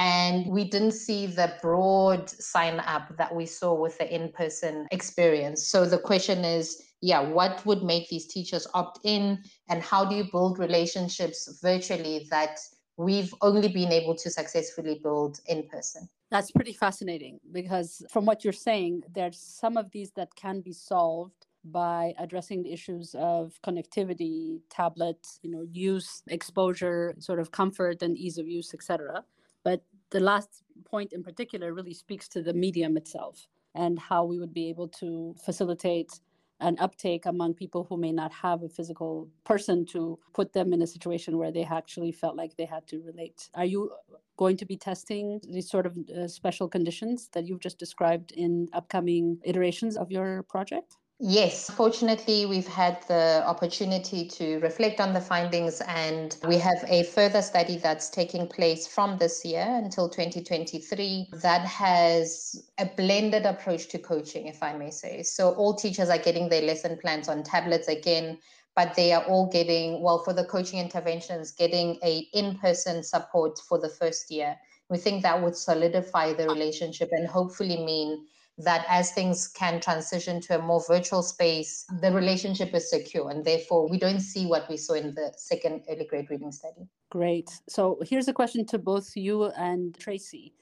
and 0.00 0.46
we 0.46 0.64
didn't 0.64 0.92
see 0.92 1.26
the 1.26 1.52
broad 1.60 2.30
sign 2.30 2.80
up 2.80 3.14
that 3.18 3.34
we 3.34 3.44
saw 3.44 3.74
with 3.74 3.98
the 3.98 4.14
in 4.14 4.32
person 4.32 4.86
experience. 4.90 5.66
So 5.66 5.84
the 5.84 5.98
question 5.98 6.42
is 6.42 6.82
yeah, 7.02 7.20
what 7.20 7.64
would 7.66 7.82
make 7.82 8.08
these 8.08 8.26
teachers 8.26 8.66
opt 8.74 9.00
in? 9.04 9.42
And 9.68 9.82
how 9.82 10.04
do 10.04 10.14
you 10.14 10.24
build 10.30 10.58
relationships 10.58 11.60
virtually 11.62 12.26
that 12.30 12.58
we've 12.96 13.34
only 13.40 13.68
been 13.68 13.92
able 13.92 14.14
to 14.16 14.30
successfully 14.30 15.00
build 15.02 15.40
in 15.46 15.66
person? 15.68 16.08
That's 16.30 16.50
pretty 16.50 16.74
fascinating 16.74 17.40
because 17.52 18.02
from 18.10 18.24
what 18.26 18.44
you're 18.44 18.52
saying, 18.52 19.02
there's 19.14 19.38
some 19.38 19.76
of 19.76 19.90
these 19.92 20.12
that 20.12 20.34
can 20.34 20.60
be 20.60 20.72
solved 20.72 21.46
by 21.64 22.14
addressing 22.18 22.62
the 22.62 22.72
issues 22.72 23.14
of 23.18 23.58
connectivity, 23.66 24.60
tablets, 24.70 25.38
you 25.42 25.50
know, 25.50 25.66
use, 25.70 26.22
exposure, 26.28 27.14
sort 27.18 27.40
of 27.40 27.50
comfort 27.50 28.02
and 28.02 28.16
ease 28.16 28.38
of 28.38 28.46
use, 28.48 28.72
etc. 28.72 29.24
But 29.64 29.82
the 30.10 30.20
last 30.20 30.62
point 30.84 31.12
in 31.12 31.22
particular 31.22 31.72
really 31.72 31.94
speaks 31.94 32.28
to 32.28 32.42
the 32.42 32.52
medium 32.52 32.96
itself 32.96 33.46
and 33.74 33.98
how 33.98 34.24
we 34.24 34.38
would 34.38 34.52
be 34.52 34.68
able 34.68 34.88
to 34.88 35.34
facilitate 35.44 36.20
an 36.60 36.76
uptake 36.78 37.26
among 37.26 37.54
people 37.54 37.86
who 37.88 37.96
may 37.96 38.12
not 38.12 38.32
have 38.32 38.62
a 38.62 38.68
physical 38.68 39.28
person 39.44 39.86
to 39.86 40.18
put 40.34 40.52
them 40.52 40.72
in 40.72 40.82
a 40.82 40.86
situation 40.86 41.38
where 41.38 41.50
they 41.50 41.64
actually 41.64 42.12
felt 42.12 42.36
like 42.36 42.54
they 42.56 42.66
had 42.66 42.86
to 42.86 43.00
relate. 43.02 43.48
Are 43.54 43.64
you 43.64 43.90
going 44.36 44.56
to 44.58 44.66
be 44.66 44.76
testing 44.76 45.40
these 45.48 45.70
sort 45.70 45.86
of 45.86 45.96
uh, 45.96 46.28
special 46.28 46.68
conditions 46.68 47.28
that 47.32 47.46
you've 47.46 47.60
just 47.60 47.78
described 47.78 48.32
in 48.32 48.68
upcoming 48.72 49.38
iterations 49.44 49.96
of 49.96 50.10
your 50.10 50.42
project? 50.44 50.96
Yes, 51.22 51.68
fortunately, 51.68 52.46
we've 52.46 52.66
had 52.66 53.02
the 53.06 53.42
opportunity 53.46 54.26
to 54.28 54.58
reflect 54.60 55.00
on 55.00 55.12
the 55.12 55.20
findings, 55.20 55.82
and 55.82 56.34
we 56.48 56.56
have 56.56 56.82
a 56.88 57.02
further 57.02 57.42
study 57.42 57.76
that's 57.76 58.08
taking 58.08 58.48
place 58.48 58.86
from 58.86 59.18
this 59.18 59.44
year 59.44 59.66
until 59.68 60.08
2023 60.08 61.28
that 61.42 61.60
has 61.66 62.64
a 62.78 62.86
blended 62.96 63.44
approach 63.44 63.88
to 63.88 63.98
coaching, 63.98 64.46
if 64.46 64.62
I 64.62 64.72
may 64.72 64.90
say. 64.90 65.22
So, 65.22 65.50
all 65.56 65.74
teachers 65.74 66.08
are 66.08 66.16
getting 66.16 66.48
their 66.48 66.62
lesson 66.62 66.96
plans 66.96 67.28
on 67.28 67.42
tablets 67.42 67.88
again, 67.88 68.38
but 68.74 68.94
they 68.94 69.12
are 69.12 69.24
all 69.24 69.46
getting, 69.46 70.00
well, 70.00 70.20
for 70.24 70.32
the 70.32 70.46
coaching 70.46 70.78
interventions, 70.78 71.52
getting 71.52 71.98
a 72.02 72.28
in-person 72.32 73.02
support 73.02 73.58
for 73.68 73.78
the 73.78 73.90
first 73.90 74.30
year. 74.30 74.56
We 74.88 74.96
think 74.96 75.22
that 75.22 75.42
would 75.42 75.54
solidify 75.54 76.32
the 76.32 76.48
relationship 76.48 77.10
and 77.12 77.28
hopefully 77.28 77.84
mean 77.84 78.26
that 78.64 78.84
as 78.88 79.12
things 79.12 79.48
can 79.48 79.80
transition 79.80 80.40
to 80.42 80.58
a 80.58 80.62
more 80.62 80.82
virtual 80.86 81.22
space, 81.22 81.84
the 82.00 82.12
relationship 82.12 82.74
is 82.74 82.90
secure. 82.90 83.30
And 83.30 83.44
therefore, 83.44 83.88
we 83.88 83.98
don't 83.98 84.20
see 84.20 84.46
what 84.46 84.68
we 84.68 84.76
saw 84.76 84.94
in 84.94 85.14
the 85.14 85.32
second 85.36 85.82
early 85.88 86.04
grade 86.04 86.30
reading 86.30 86.52
study. 86.52 86.88
Great. 87.10 87.50
So 87.68 88.00
here's 88.04 88.28
a 88.28 88.32
question 88.32 88.64
to 88.66 88.78
both 88.78 89.16
you 89.16 89.44
and 89.44 89.98
Tracy. 89.98 90.54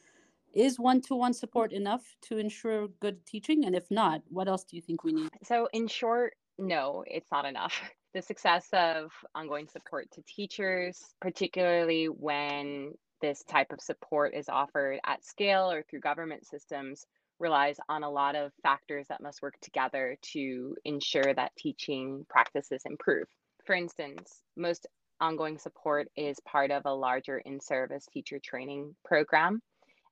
Is 0.55 0.79
one 0.79 1.01
to 1.03 1.15
one 1.15 1.35
support 1.35 1.73
enough 1.73 2.17
to 2.23 2.39
ensure 2.39 2.89
good 3.01 3.25
teaching? 3.27 3.67
And 3.67 3.77
if 3.77 3.91
not, 3.91 4.23
what 4.29 4.49
else 4.49 4.65
do 4.65 4.77
you 4.77 4.83
think 4.83 5.05
we 5.05 5.13
need? 5.13 5.31
So, 5.45 5.69
in 5.73 5.87
short, 5.87 6.35
no, 6.59 7.05
it's 7.07 7.31
not 7.31 7.45
enough. 7.45 7.81
The 8.15 8.23
success 8.23 8.67
of 8.73 9.13
ongoing 9.35 9.69
support 9.69 10.11
to 10.13 10.23
teachers, 10.23 10.99
particularly 11.21 12.07
when 12.07 12.95
this 13.21 13.45
type 13.45 13.71
of 13.71 13.83
support 13.83 14.35
is 14.35 14.49
offered 14.49 14.99
at 15.05 15.23
scale 15.23 15.71
or 15.71 15.83
through 15.83 16.01
government 16.01 16.47
systems, 16.47 17.05
relies 17.39 17.77
on 17.89 18.03
a 18.03 18.11
lot 18.11 18.35
of 18.35 18.53
factors 18.63 19.07
that 19.09 19.23
must 19.23 19.43
work 19.43 19.55
together 19.61 20.17
to 20.33 20.77
ensure 20.85 21.35
that 21.35 21.57
teaching 21.57 22.25
practices 22.29 22.83
improve. 22.85 23.27
For 23.65 23.75
instance, 23.75 24.43
most 24.57 24.87
ongoing 25.21 25.59
support 25.59 26.09
is 26.17 26.39
part 26.41 26.71
of 26.71 26.83
a 26.85 26.95
larger 26.95 27.39
in 27.39 27.61
service 27.61 28.07
teacher 28.13 28.39
training 28.43 28.95
program. 29.05 29.61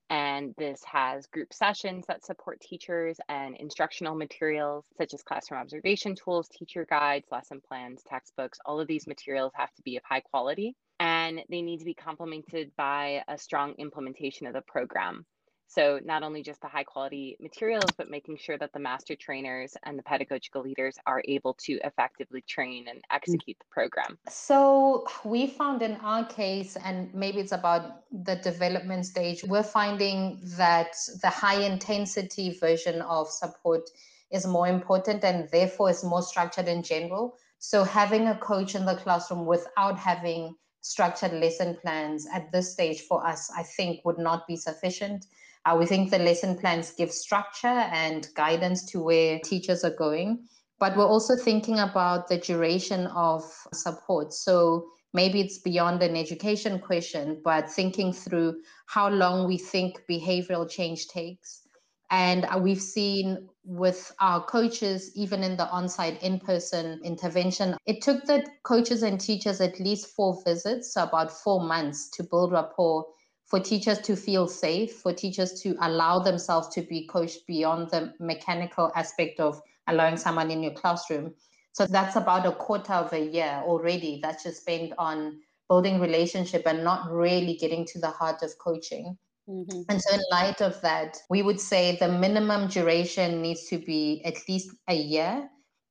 And 0.09 0.55
this 0.57 0.83
has 0.85 1.27
group 1.27 1.53
sessions 1.53 2.05
that 2.07 2.25
support 2.25 2.61
teachers 2.61 3.19
and 3.29 3.57
instructional 3.57 4.15
materials 4.15 4.85
such 4.97 5.15
as 5.15 5.23
classroom 5.23 5.61
observation 5.61 6.15
tools, 6.15 6.49
teacher 6.49 6.87
guides, 6.89 7.27
lesson 7.33 7.61
plans, 7.67 8.03
textbooks. 8.09 8.59
All 8.65 8.79
of 8.79 8.87
these 8.87 9.09
materials 9.09 9.53
have 9.57 9.73
to 9.75 9.83
be 9.83 9.97
of 9.97 10.05
high 10.05 10.21
quality 10.21 10.77
and 11.01 11.41
they 11.51 11.61
need 11.61 11.79
to 11.79 11.85
be 11.85 11.95
complemented 11.95 12.71
by 12.77 13.23
a 13.29 13.37
strong 13.37 13.75
implementation 13.79 14.47
of 14.47 14.55
the 14.55 14.63
program. 14.63 15.27
So 15.69 16.01
not 16.05 16.23
only 16.23 16.43
just 16.43 16.61
the 16.61 16.69
high 16.69 16.85
quality 16.85 17.37
materials, 17.41 17.91
but 17.97 18.09
making 18.09 18.39
sure 18.39 18.57
that 18.59 18.73
the 18.73 18.79
master 18.79 19.17
trainers 19.17 19.77
and 19.83 19.99
the 19.99 20.03
pedagogical 20.03 20.63
leaders 20.63 20.97
are 21.07 21.23
able 21.27 21.55
to 21.67 21.75
effectively 21.85 22.43
train 22.43 22.87
and 22.89 22.99
mm. 22.99 23.03
execute 23.11 23.59
the 23.59 23.67
program. 23.71 24.19
So 24.29 25.07
we 25.25 25.49
found 25.49 25.83
in 25.83 25.97
our 25.97 26.25
case, 26.25 26.77
and 26.77 27.13
maybe 27.15 27.41
it's 27.41 27.53
about 27.53 28.03
the 28.13 28.37
development 28.37 29.07
stage, 29.07 29.45
we're 29.45 29.63
finding 29.63 30.41
that 30.57 30.95
the 31.23 31.31
high 31.31 31.63
intensity 31.63 32.57
version 32.59 33.03
of 33.03 33.29
support 33.29 33.91
is 34.31 34.47
more 34.47 34.69
important 34.69 35.25
and 35.25 35.49
therefore 35.51 35.91
is 35.91 36.03
more 36.05 36.23
structured 36.23 36.69
in 36.69 36.83
general. 36.83 37.37
So 37.59 37.85
having 37.85 38.29
a 38.29 38.37
coach 38.39 38.75
in 38.75 38.85
the 38.85 38.97
classroom 38.97 39.47
without 39.47 39.99
having 39.99 40.55
structured 40.81 41.33
lesson 41.33 41.77
plans 41.83 42.27
at 42.33 42.53
this 42.53 42.73
stage 42.73 43.01
for 43.03 43.27
us, 43.27 43.51
I 43.57 43.63
think 43.63 44.05
would 44.05 44.19
not 44.19 44.47
be 44.47 44.57
sufficient. 44.57 45.27
Uh, 45.67 45.77
we 45.77 45.85
think 45.85 46.11
the 46.11 46.19
lesson 46.19 46.57
plans 46.57 46.93
give 46.93 47.11
structure 47.11 47.67
and 47.67 48.29
guidance 48.37 48.85
to 48.85 49.03
where 49.03 49.41
teachers 49.41 49.83
are 49.83 49.97
going. 49.97 50.47
But 50.79 50.97
we're 50.97 51.07
also 51.07 51.35
thinking 51.35 51.81
about 51.81 52.29
the 52.29 52.39
duration 52.39 53.09
of 53.09 53.43
support. 53.73 54.33
So 54.33 54.87
maybe 55.13 55.41
it's 55.41 55.59
beyond 55.59 56.03
an 56.03 56.17
education 56.17 56.79
question, 56.79 57.41
but 57.43 57.71
thinking 57.71 58.13
through 58.13 58.61
how 58.87 59.09
long 59.09 59.49
we 59.49 59.59
think 59.59 60.01
behavioral 60.09 60.71
change 60.71 61.09
takes. 61.09 61.63
And 62.11 62.45
uh, 62.45 62.61
we've 62.63 62.81
seen 62.81 63.49
with 63.65 64.13
our 64.21 64.45
coaches, 64.45 65.11
even 65.17 65.43
in 65.43 65.57
the 65.57 65.69
on 65.71 65.89
site 65.89 66.23
in 66.23 66.39
person 66.39 67.01
intervention, 67.03 67.77
it 67.87 68.03
took 68.03 68.25
the 68.27 68.47
coaches 68.63 69.03
and 69.03 69.21
teachers 69.21 69.61
at 69.61 69.81
least 69.81 70.15
four 70.15 70.41
visits, 70.45 70.95
so 70.95 71.03
about 71.03 71.33
four 71.33 71.61
months 71.61 72.09
to 72.11 72.23
build 72.23 72.53
rapport 72.53 73.05
for 73.47 73.61
teachers 73.61 73.99
to 74.01 74.17
feel 74.17 74.49
safe, 74.49 74.97
for 74.97 75.13
teachers 75.13 75.61
to 75.63 75.77
allow 75.81 76.19
themselves 76.19 76.69
to 76.75 76.83
be 76.83 77.07
coached 77.07 77.47
beyond 77.47 77.91
the 77.91 78.13
mechanical 78.19 78.91
aspect 78.95 79.39
of 79.41 79.61
allowing 79.87 80.17
someone 80.17 80.51
in 80.51 80.63
your 80.63 80.73
classroom. 80.73 81.33
So 81.73 81.87
that's 81.87 82.17
about 82.17 82.47
a 82.47 82.53
quarter 82.53 82.95
of 82.95 83.13
a 83.13 83.25
year 83.25 83.63
already 83.65 84.19
that's 84.23 84.43
just 84.43 84.63
spent 84.63 84.93
on 84.99 85.41
building 85.69 86.01
relationship 86.01 86.63
and 86.67 86.83
not 86.83 87.11
really 87.11 87.57
getting 87.57 87.85
to 87.87 88.01
the 88.01 88.11
heart 88.11 88.43
of 88.43 88.57
coaching. 88.59 89.17
Mm-hmm. 89.49 89.83
And 89.89 90.03
so, 90.03 90.15
in 90.15 90.21
light 90.33 90.61
of 90.61 90.81
that, 90.81 91.19
we 91.31 91.43
would 91.43 91.61
say 91.61 91.97
the 92.01 92.09
minimum 92.09 92.67
duration 92.67 93.43
needs 93.43 93.69
to 93.69 93.79
be 93.79 94.23
at 94.25 94.37
least 94.49 94.71
a 94.89 94.95
year 94.95 95.49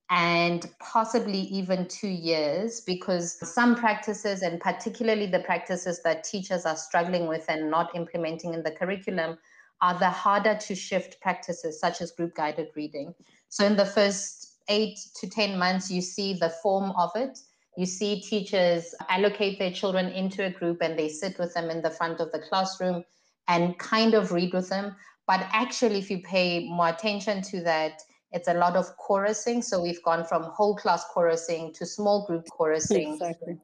and 0.10 0.70
possibly 0.80 1.40
even 1.40 1.88
two 1.88 2.08
years 2.08 2.82
because 2.82 3.40
some 3.54 3.76
practices, 3.76 4.44
and 4.44 4.60
particularly 4.60 5.26
the 5.26 5.40
practices 5.40 6.02
that 6.04 6.24
teachers 6.24 6.66
are 6.66 6.76
struggling 6.76 7.28
with 7.28 7.46
and 7.50 7.72
not 7.72 7.96
implementing 7.96 8.54
in 8.54 8.62
the 8.62 8.72
curriculum, 8.72 9.38
are 9.82 9.98
the 9.98 10.10
harder 10.10 10.56
to 10.56 10.76
shift 10.76 11.20
practices, 11.22 11.80
such 11.80 12.02
as 12.02 12.12
group 12.12 12.36
guided 12.36 12.68
reading. 12.76 13.14
So, 13.50 13.66
in 13.66 13.76
the 13.76 13.86
first 13.86 14.60
eight 14.70 14.98
to 15.20 15.30
10 15.30 15.58
months, 15.58 15.92
you 15.92 16.02
see 16.02 16.34
the 16.34 16.54
form 16.62 16.92
of 16.98 17.12
it. 17.16 17.38
You 17.78 17.86
see 17.86 18.22
teachers 18.22 18.96
allocate 19.10 19.60
their 19.60 19.72
children 19.72 20.08
into 20.08 20.46
a 20.46 20.50
group 20.50 20.82
and 20.82 20.98
they 20.98 21.10
sit 21.10 21.38
with 21.38 21.54
them 21.54 21.70
in 21.70 21.82
the 21.82 21.92
front 21.92 22.20
of 22.20 22.32
the 22.32 22.40
classroom 22.40 23.04
and 23.48 23.78
kind 23.80 24.14
of 24.14 24.32
read 24.32 24.54
with 24.54 24.70
them. 24.70 24.96
But 25.28 25.42
actually, 25.52 26.00
if 26.00 26.10
you 26.10 26.20
pay 26.20 26.68
more 26.70 26.90
attention 26.90 27.42
to 27.44 27.62
that, 27.64 28.02
it's 28.36 28.50
a 28.50 28.54
lot 28.54 28.76
of 28.76 28.86
chorusing. 28.98 29.64
So 29.64 29.82
we've 29.82 30.04
gone 30.04 30.26
from 30.26 30.44
whole 30.44 30.76
class 30.76 31.06
chorusing 31.14 31.74
to 31.76 31.86
small 31.86 32.26
group 32.28 32.46
chorusing. 32.48 33.14
Exactly. 33.14 33.58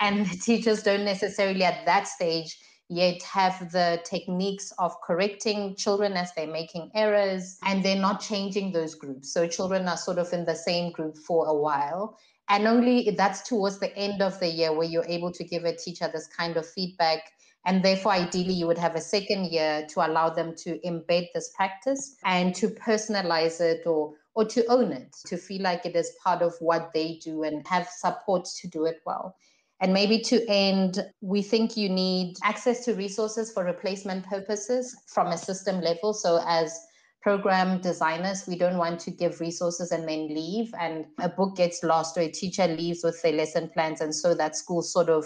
And 0.00 0.26
the 0.26 0.36
teachers 0.36 0.82
don't 0.82 1.04
necessarily 1.04 1.62
at 1.62 1.86
that 1.86 2.06
stage 2.08 2.58
yet 2.90 3.22
have 3.22 3.70
the 3.70 4.00
techniques 4.04 4.72
of 4.78 4.98
correcting 5.02 5.76
children 5.76 6.14
as 6.14 6.32
they're 6.34 6.46
making 6.46 6.90
errors 6.94 7.58
and 7.64 7.84
they're 7.84 8.00
not 8.00 8.20
changing 8.20 8.72
those 8.72 8.94
groups. 8.94 9.32
So 9.32 9.46
children 9.46 9.86
are 9.88 9.96
sort 9.96 10.18
of 10.18 10.32
in 10.32 10.44
the 10.44 10.54
same 10.54 10.90
group 10.92 11.16
for 11.18 11.46
a 11.46 11.54
while. 11.54 12.18
And 12.48 12.66
only 12.66 13.10
that's 13.10 13.46
towards 13.46 13.78
the 13.78 13.94
end 13.96 14.22
of 14.22 14.40
the 14.40 14.48
year 14.48 14.72
where 14.72 14.88
you're 14.88 15.04
able 15.06 15.30
to 15.32 15.44
give 15.44 15.64
a 15.64 15.76
teacher 15.76 16.08
this 16.10 16.26
kind 16.26 16.56
of 16.56 16.66
feedback 16.66 17.30
and 17.66 17.84
therefore, 17.84 18.12
ideally, 18.12 18.54
you 18.54 18.66
would 18.66 18.78
have 18.78 18.94
a 18.94 19.00
second 19.00 19.46
year 19.46 19.86
to 19.90 20.06
allow 20.06 20.30
them 20.30 20.54
to 20.56 20.78
embed 20.86 21.26
this 21.34 21.52
practice 21.54 22.16
and 22.24 22.54
to 22.54 22.68
personalize 22.68 23.60
it 23.60 23.86
or 23.86 24.14
or 24.34 24.44
to 24.44 24.64
own 24.66 24.92
it, 24.92 25.12
to 25.26 25.36
feel 25.36 25.62
like 25.62 25.84
it 25.84 25.96
is 25.96 26.12
part 26.22 26.42
of 26.42 26.54
what 26.60 26.92
they 26.94 27.18
do 27.24 27.42
and 27.42 27.66
have 27.66 27.88
support 27.88 28.44
to 28.44 28.68
do 28.68 28.84
it 28.84 29.00
well. 29.04 29.34
And 29.80 29.92
maybe 29.92 30.20
to 30.20 30.48
end, 30.48 31.04
we 31.20 31.42
think 31.42 31.76
you 31.76 31.88
need 31.88 32.36
access 32.44 32.84
to 32.84 32.94
resources 32.94 33.50
for 33.52 33.64
replacement 33.64 34.24
purposes 34.26 34.96
from 35.08 35.26
a 35.26 35.36
system 35.36 35.80
level. 35.80 36.14
So, 36.14 36.40
as 36.46 36.78
program 37.20 37.80
designers, 37.80 38.46
we 38.46 38.56
don't 38.56 38.78
want 38.78 39.00
to 39.00 39.10
give 39.10 39.40
resources 39.40 39.90
and 39.90 40.08
then 40.08 40.28
leave, 40.28 40.72
and 40.78 41.06
a 41.18 41.28
book 41.28 41.56
gets 41.56 41.82
lost 41.82 42.16
or 42.16 42.20
a 42.20 42.30
teacher 42.30 42.68
leaves 42.68 43.02
with 43.02 43.20
their 43.22 43.32
lesson 43.32 43.68
plans. 43.70 44.00
And 44.00 44.14
so 44.14 44.34
that 44.34 44.54
school 44.54 44.82
sort 44.82 45.08
of 45.08 45.24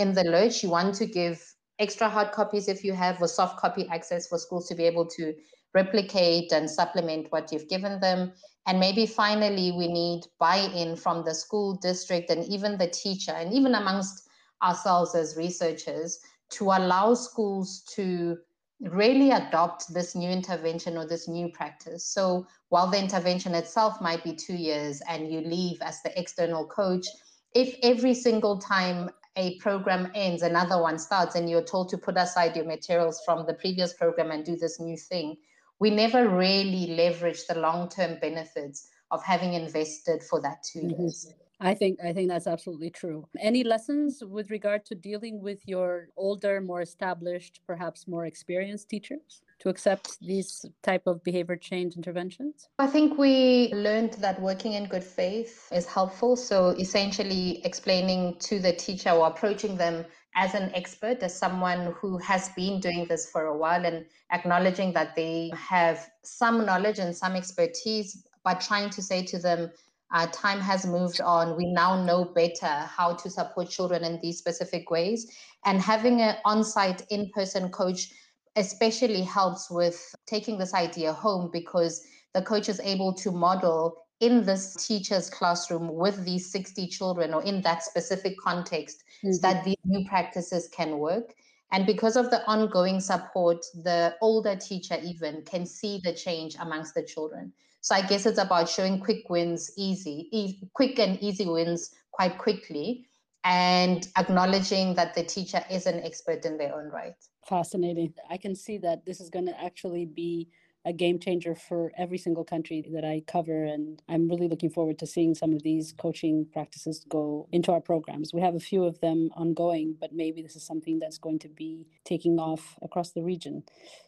in 0.00 0.14
the 0.14 0.24
lurch. 0.24 0.62
You 0.62 0.70
want 0.70 0.94
to 0.96 1.06
give 1.06 1.49
extra 1.80 2.08
hard 2.08 2.30
copies 2.32 2.68
if 2.68 2.84
you 2.84 2.92
have, 2.92 3.20
or 3.20 3.28
soft 3.28 3.58
copy 3.58 3.88
access 3.88 4.28
for 4.28 4.38
schools 4.38 4.68
to 4.68 4.74
be 4.74 4.84
able 4.84 5.06
to 5.06 5.34
replicate 5.74 6.52
and 6.52 6.68
supplement 6.70 7.26
what 7.30 7.50
you've 7.50 7.68
given 7.68 7.98
them. 8.00 8.32
And 8.66 8.78
maybe 8.78 9.06
finally, 9.06 9.72
we 9.72 9.88
need 9.88 10.22
buy 10.38 10.58
in 10.58 10.94
from 10.94 11.24
the 11.24 11.34
school 11.34 11.76
district 11.76 12.30
and 12.30 12.44
even 12.46 12.78
the 12.78 12.88
teacher, 12.88 13.32
and 13.32 13.52
even 13.52 13.74
amongst 13.74 14.28
ourselves 14.62 15.14
as 15.14 15.36
researchers, 15.36 16.20
to 16.50 16.64
allow 16.64 17.14
schools 17.14 17.82
to 17.94 18.36
really 18.80 19.30
adopt 19.30 19.92
this 19.92 20.14
new 20.14 20.30
intervention 20.30 20.96
or 20.96 21.06
this 21.06 21.28
new 21.28 21.48
practice. 21.48 22.04
So 22.04 22.46
while 22.70 22.90
the 22.90 22.98
intervention 22.98 23.54
itself 23.54 24.00
might 24.00 24.24
be 24.24 24.32
two 24.32 24.54
years 24.54 25.02
and 25.08 25.30
you 25.30 25.40
leave 25.40 25.78
as 25.82 26.02
the 26.02 26.18
external 26.18 26.66
coach, 26.66 27.06
if 27.54 27.76
every 27.82 28.14
single 28.14 28.58
time 28.58 29.10
a 29.36 29.58
program 29.58 30.10
ends, 30.14 30.42
another 30.42 30.80
one 30.80 30.98
starts, 30.98 31.34
and 31.34 31.48
you're 31.48 31.64
told 31.64 31.88
to 31.90 31.98
put 31.98 32.16
aside 32.16 32.56
your 32.56 32.64
materials 32.64 33.22
from 33.24 33.46
the 33.46 33.54
previous 33.54 33.92
program 33.94 34.30
and 34.30 34.44
do 34.44 34.56
this 34.56 34.80
new 34.80 34.96
thing, 34.96 35.36
we 35.78 35.90
never 35.90 36.28
really 36.28 36.88
leverage 36.88 37.46
the 37.46 37.58
long 37.58 37.88
term 37.88 38.18
benefits 38.20 38.88
of 39.10 39.22
having 39.24 39.54
invested 39.54 40.22
for 40.22 40.40
that 40.42 40.62
2 40.72 40.80
mm-hmm. 40.80 41.02
years. 41.02 41.34
I 41.62 41.74
think 41.74 41.98
I 42.02 42.14
think 42.14 42.30
that's 42.30 42.46
absolutely 42.46 42.90
true. 42.90 43.28
Any 43.38 43.64
lessons 43.64 44.22
with 44.26 44.50
regard 44.50 44.86
to 44.86 44.94
dealing 44.94 45.42
with 45.42 45.60
your 45.66 46.08
older, 46.16 46.60
more 46.60 46.80
established, 46.80 47.60
perhaps 47.66 48.08
more 48.08 48.24
experienced 48.24 48.88
teachers 48.88 49.42
to 49.60 49.68
accept 49.68 50.18
these 50.20 50.64
type 50.82 51.06
of 51.06 51.22
behavior 51.22 51.56
change 51.56 51.94
interventions? 51.94 52.68
I 52.78 52.86
think 52.86 53.18
we 53.18 53.72
learned 53.74 54.14
that 54.14 54.40
working 54.40 54.72
in 54.72 54.86
good 54.86 55.04
faith 55.04 55.68
is 55.72 55.86
helpful. 55.86 56.36
So 56.36 56.70
essentially 56.70 57.64
explaining 57.64 58.36
to 58.40 58.58
the 58.58 58.72
teacher 58.72 59.10
or 59.10 59.26
approaching 59.26 59.76
them 59.76 60.04
as 60.36 60.54
an 60.54 60.70
expert, 60.74 61.22
as 61.22 61.36
someone 61.36 61.94
who 62.00 62.16
has 62.18 62.48
been 62.50 62.80
doing 62.80 63.06
this 63.08 63.30
for 63.30 63.46
a 63.46 63.56
while 63.56 63.84
and 63.84 64.06
acknowledging 64.32 64.92
that 64.92 65.14
they 65.16 65.50
have 65.54 66.08
some 66.22 66.64
knowledge 66.64 66.98
and 66.98 67.14
some 67.14 67.34
expertise, 67.34 68.26
but 68.44 68.60
trying 68.60 68.90
to 68.90 69.02
say 69.02 69.24
to 69.24 69.38
them, 69.38 69.70
uh, 70.12 70.26
time 70.32 70.60
has 70.60 70.86
moved 70.86 71.20
on. 71.20 71.56
We 71.56 71.72
now 71.72 72.04
know 72.04 72.24
better 72.24 72.66
how 72.66 73.14
to 73.14 73.30
support 73.30 73.70
children 73.70 74.02
in 74.02 74.18
these 74.20 74.38
specific 74.38 74.90
ways. 74.90 75.30
And 75.64 75.80
having 75.80 76.20
an 76.20 76.36
on 76.44 76.64
site, 76.64 77.02
in 77.10 77.30
person 77.30 77.68
coach 77.70 78.12
especially 78.56 79.22
helps 79.22 79.70
with 79.70 80.14
taking 80.26 80.58
this 80.58 80.74
idea 80.74 81.12
home 81.12 81.50
because 81.52 82.04
the 82.34 82.42
coach 82.42 82.68
is 82.68 82.80
able 82.80 83.12
to 83.14 83.30
model 83.30 83.96
in 84.20 84.44
this 84.44 84.86
teacher's 84.86 85.30
classroom 85.30 85.94
with 85.94 86.24
these 86.24 86.50
60 86.52 86.86
children 86.88 87.32
or 87.32 87.42
in 87.42 87.62
that 87.62 87.82
specific 87.82 88.36
context 88.38 89.02
mm-hmm. 89.24 89.32
so 89.32 89.40
that 89.40 89.64
these 89.64 89.76
new 89.84 90.06
practices 90.08 90.68
can 90.68 90.98
work. 90.98 91.34
And 91.72 91.86
because 91.86 92.16
of 92.16 92.30
the 92.30 92.44
ongoing 92.46 93.00
support, 93.00 93.64
the 93.74 94.16
older 94.20 94.56
teacher 94.56 94.98
even 95.02 95.42
can 95.42 95.64
see 95.64 96.00
the 96.02 96.12
change 96.12 96.56
amongst 96.60 96.94
the 96.94 97.02
children. 97.02 97.52
So 97.80 97.94
I 97.94 98.02
guess 98.02 98.26
it's 98.26 98.38
about 98.38 98.68
showing 98.68 99.00
quick 99.00 99.30
wins 99.30 99.72
easy, 99.78 100.28
e- 100.32 100.68
quick 100.74 100.98
and 100.98 101.18
easy 101.22 101.46
wins 101.46 101.94
quite 102.10 102.36
quickly, 102.36 103.06
and 103.44 104.06
acknowledging 104.18 104.94
that 104.94 105.14
the 105.14 105.22
teacher 105.22 105.62
is 105.70 105.86
an 105.86 106.00
expert 106.00 106.44
in 106.44 106.58
their 106.58 106.74
own 106.74 106.90
right. 106.90 107.14
Fascinating. 107.48 108.14
I 108.28 108.36
can 108.36 108.54
see 108.54 108.78
that 108.78 109.06
this 109.06 109.20
is 109.20 109.30
going 109.30 109.46
to 109.46 109.62
actually 109.62 110.04
be 110.04 110.48
a 110.84 110.92
game 110.92 111.18
changer 111.18 111.54
for 111.54 111.92
every 111.98 112.16
single 112.16 112.44
country 112.44 112.84
that 112.92 113.04
I 113.04 113.22
cover. 113.26 113.64
And 113.64 114.02
I'm 114.08 114.28
really 114.28 114.48
looking 114.48 114.70
forward 114.70 114.98
to 115.00 115.06
seeing 115.06 115.34
some 115.34 115.52
of 115.52 115.62
these 115.62 115.92
coaching 115.92 116.46
practices 116.52 117.04
go 117.08 117.48
into 117.52 117.72
our 117.72 117.80
programs. 117.80 118.32
We 118.32 118.40
have 118.40 118.54
a 118.54 118.60
few 118.60 118.84
of 118.84 119.00
them 119.00 119.30
ongoing, 119.36 119.96
but 120.00 120.14
maybe 120.14 120.42
this 120.42 120.56
is 120.56 120.64
something 120.64 120.98
that's 120.98 121.18
going 121.18 121.38
to 121.40 121.48
be 121.48 121.86
taking 122.04 122.38
off 122.38 122.78
across 122.82 123.12
the 123.12 123.22
region. 123.22 123.62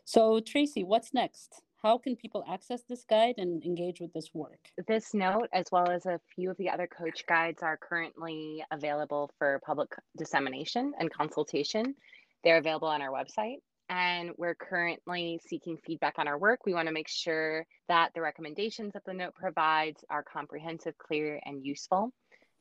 So, 0.04 0.40
Tracy, 0.40 0.82
what's 0.82 1.12
next? 1.12 1.62
How 1.82 1.98
can 1.98 2.14
people 2.14 2.44
access 2.48 2.82
this 2.88 3.04
guide 3.10 3.34
and 3.38 3.64
engage 3.64 4.00
with 4.00 4.12
this 4.12 4.30
work? 4.32 4.60
This 4.86 5.14
note, 5.14 5.48
as 5.52 5.66
well 5.72 5.90
as 5.90 6.06
a 6.06 6.20
few 6.32 6.48
of 6.48 6.56
the 6.56 6.70
other 6.70 6.86
coach 6.86 7.26
guides, 7.26 7.60
are 7.60 7.76
currently 7.76 8.62
available 8.70 9.32
for 9.36 9.60
public 9.66 9.90
dissemination 10.16 10.92
and 11.00 11.12
consultation. 11.12 11.96
They're 12.44 12.58
available 12.58 12.86
on 12.86 13.02
our 13.02 13.10
website 13.10 13.56
and 13.88 14.30
we're 14.38 14.54
currently 14.54 15.40
seeking 15.44 15.76
feedback 15.84 16.20
on 16.20 16.28
our 16.28 16.38
work. 16.38 16.60
We 16.64 16.72
want 16.72 16.86
to 16.86 16.94
make 16.94 17.08
sure 17.08 17.66
that 17.88 18.12
the 18.14 18.20
recommendations 18.20 18.92
that 18.92 19.04
the 19.04 19.12
note 19.12 19.34
provides 19.34 20.04
are 20.08 20.22
comprehensive, 20.22 20.96
clear, 20.98 21.40
and 21.44 21.64
useful. 21.64 22.12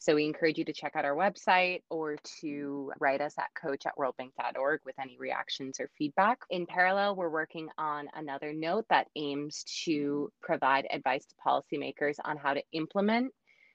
So 0.02 0.16
we 0.16 0.26
encourage 0.26 0.58
you 0.58 0.66
to 0.66 0.74
check 0.74 0.96
out 0.96 1.06
our 1.06 1.16
website 1.16 1.84
or 1.92 2.14
mm. 2.14 2.40
to 2.42 2.92
write 3.00 3.22
us 3.22 3.36
at 3.38 3.54
coach 3.54 3.86
at 3.86 3.96
worldbank.org 4.00 4.80
with 4.84 4.96
any 5.00 5.16
reactions 5.20 5.80
or 5.80 5.92
feedback. 5.96 6.40
In 6.50 6.66
parallel, 6.66 7.16
we're 7.16 7.30
working 7.30 7.70
on 7.78 8.08
another 8.16 8.52
note 8.52 8.86
that 8.90 9.10
aims 9.16 9.64
to 9.86 10.32
mm. 10.32 10.42
provide 10.42 10.88
advice 10.92 11.28
to 11.28 11.36
policymakers 11.46 12.16
on 12.26 12.38
how 12.38 12.56
to 12.56 12.64
implement 12.72 13.32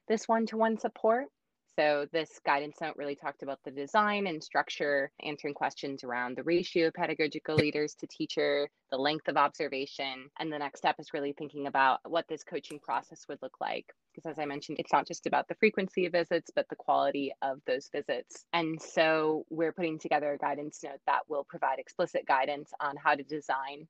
this 0.08 0.26
one 0.26 0.46
to 0.46 0.56
one 0.56 0.80
support. 0.80 1.26
So 1.78 2.06
this 2.10 2.40
guidance 2.46 2.78
note 2.80 2.94
really 2.96 3.16
talked 3.16 3.42
about 3.42 3.58
the 3.62 3.70
design 3.70 4.26
and 4.26 4.42
structure, 4.42 5.10
answering 5.22 5.52
questions 5.52 6.04
around 6.04 6.36
the 6.36 6.42
ratio 6.42 6.86
of 6.88 6.94
pedagogical 6.94 7.54
leaders 7.54 7.94
to 7.96 8.06
teacher, 8.06 8.70
the 8.90 8.96
length 8.96 9.28
of 9.28 9.36
observation. 9.36 10.30
And 10.38 10.50
the 10.50 10.58
next 10.58 10.78
step 10.78 10.96
is 10.98 11.12
really 11.12 11.34
thinking 11.34 11.66
about 11.66 12.00
what 12.08 12.26
this 12.28 12.42
coaching 12.42 12.78
process 12.78 13.26
would 13.28 13.40
look 13.42 13.60
like. 13.60 13.92
Because 14.14 14.30
as 14.30 14.38
I 14.38 14.46
mentioned, 14.46 14.78
it's 14.80 14.92
not 14.92 15.06
just 15.06 15.26
about 15.26 15.48
the 15.48 15.54
frequency 15.56 16.06
of 16.06 16.12
visits, 16.12 16.50
but 16.54 16.66
the 16.70 16.76
quality 16.76 17.32
of 17.42 17.60
those 17.66 17.90
visits. 17.92 18.46
And 18.54 18.80
so 18.80 19.44
we're 19.50 19.72
putting 19.72 19.98
together 19.98 20.32
a 20.32 20.38
guidance 20.38 20.80
note 20.82 21.00
that 21.06 21.28
will 21.28 21.44
provide 21.44 21.78
explicit 21.78 22.26
guidance 22.26 22.70
on 22.80 22.96
how 22.96 23.14
to 23.14 23.22
design 23.22 23.86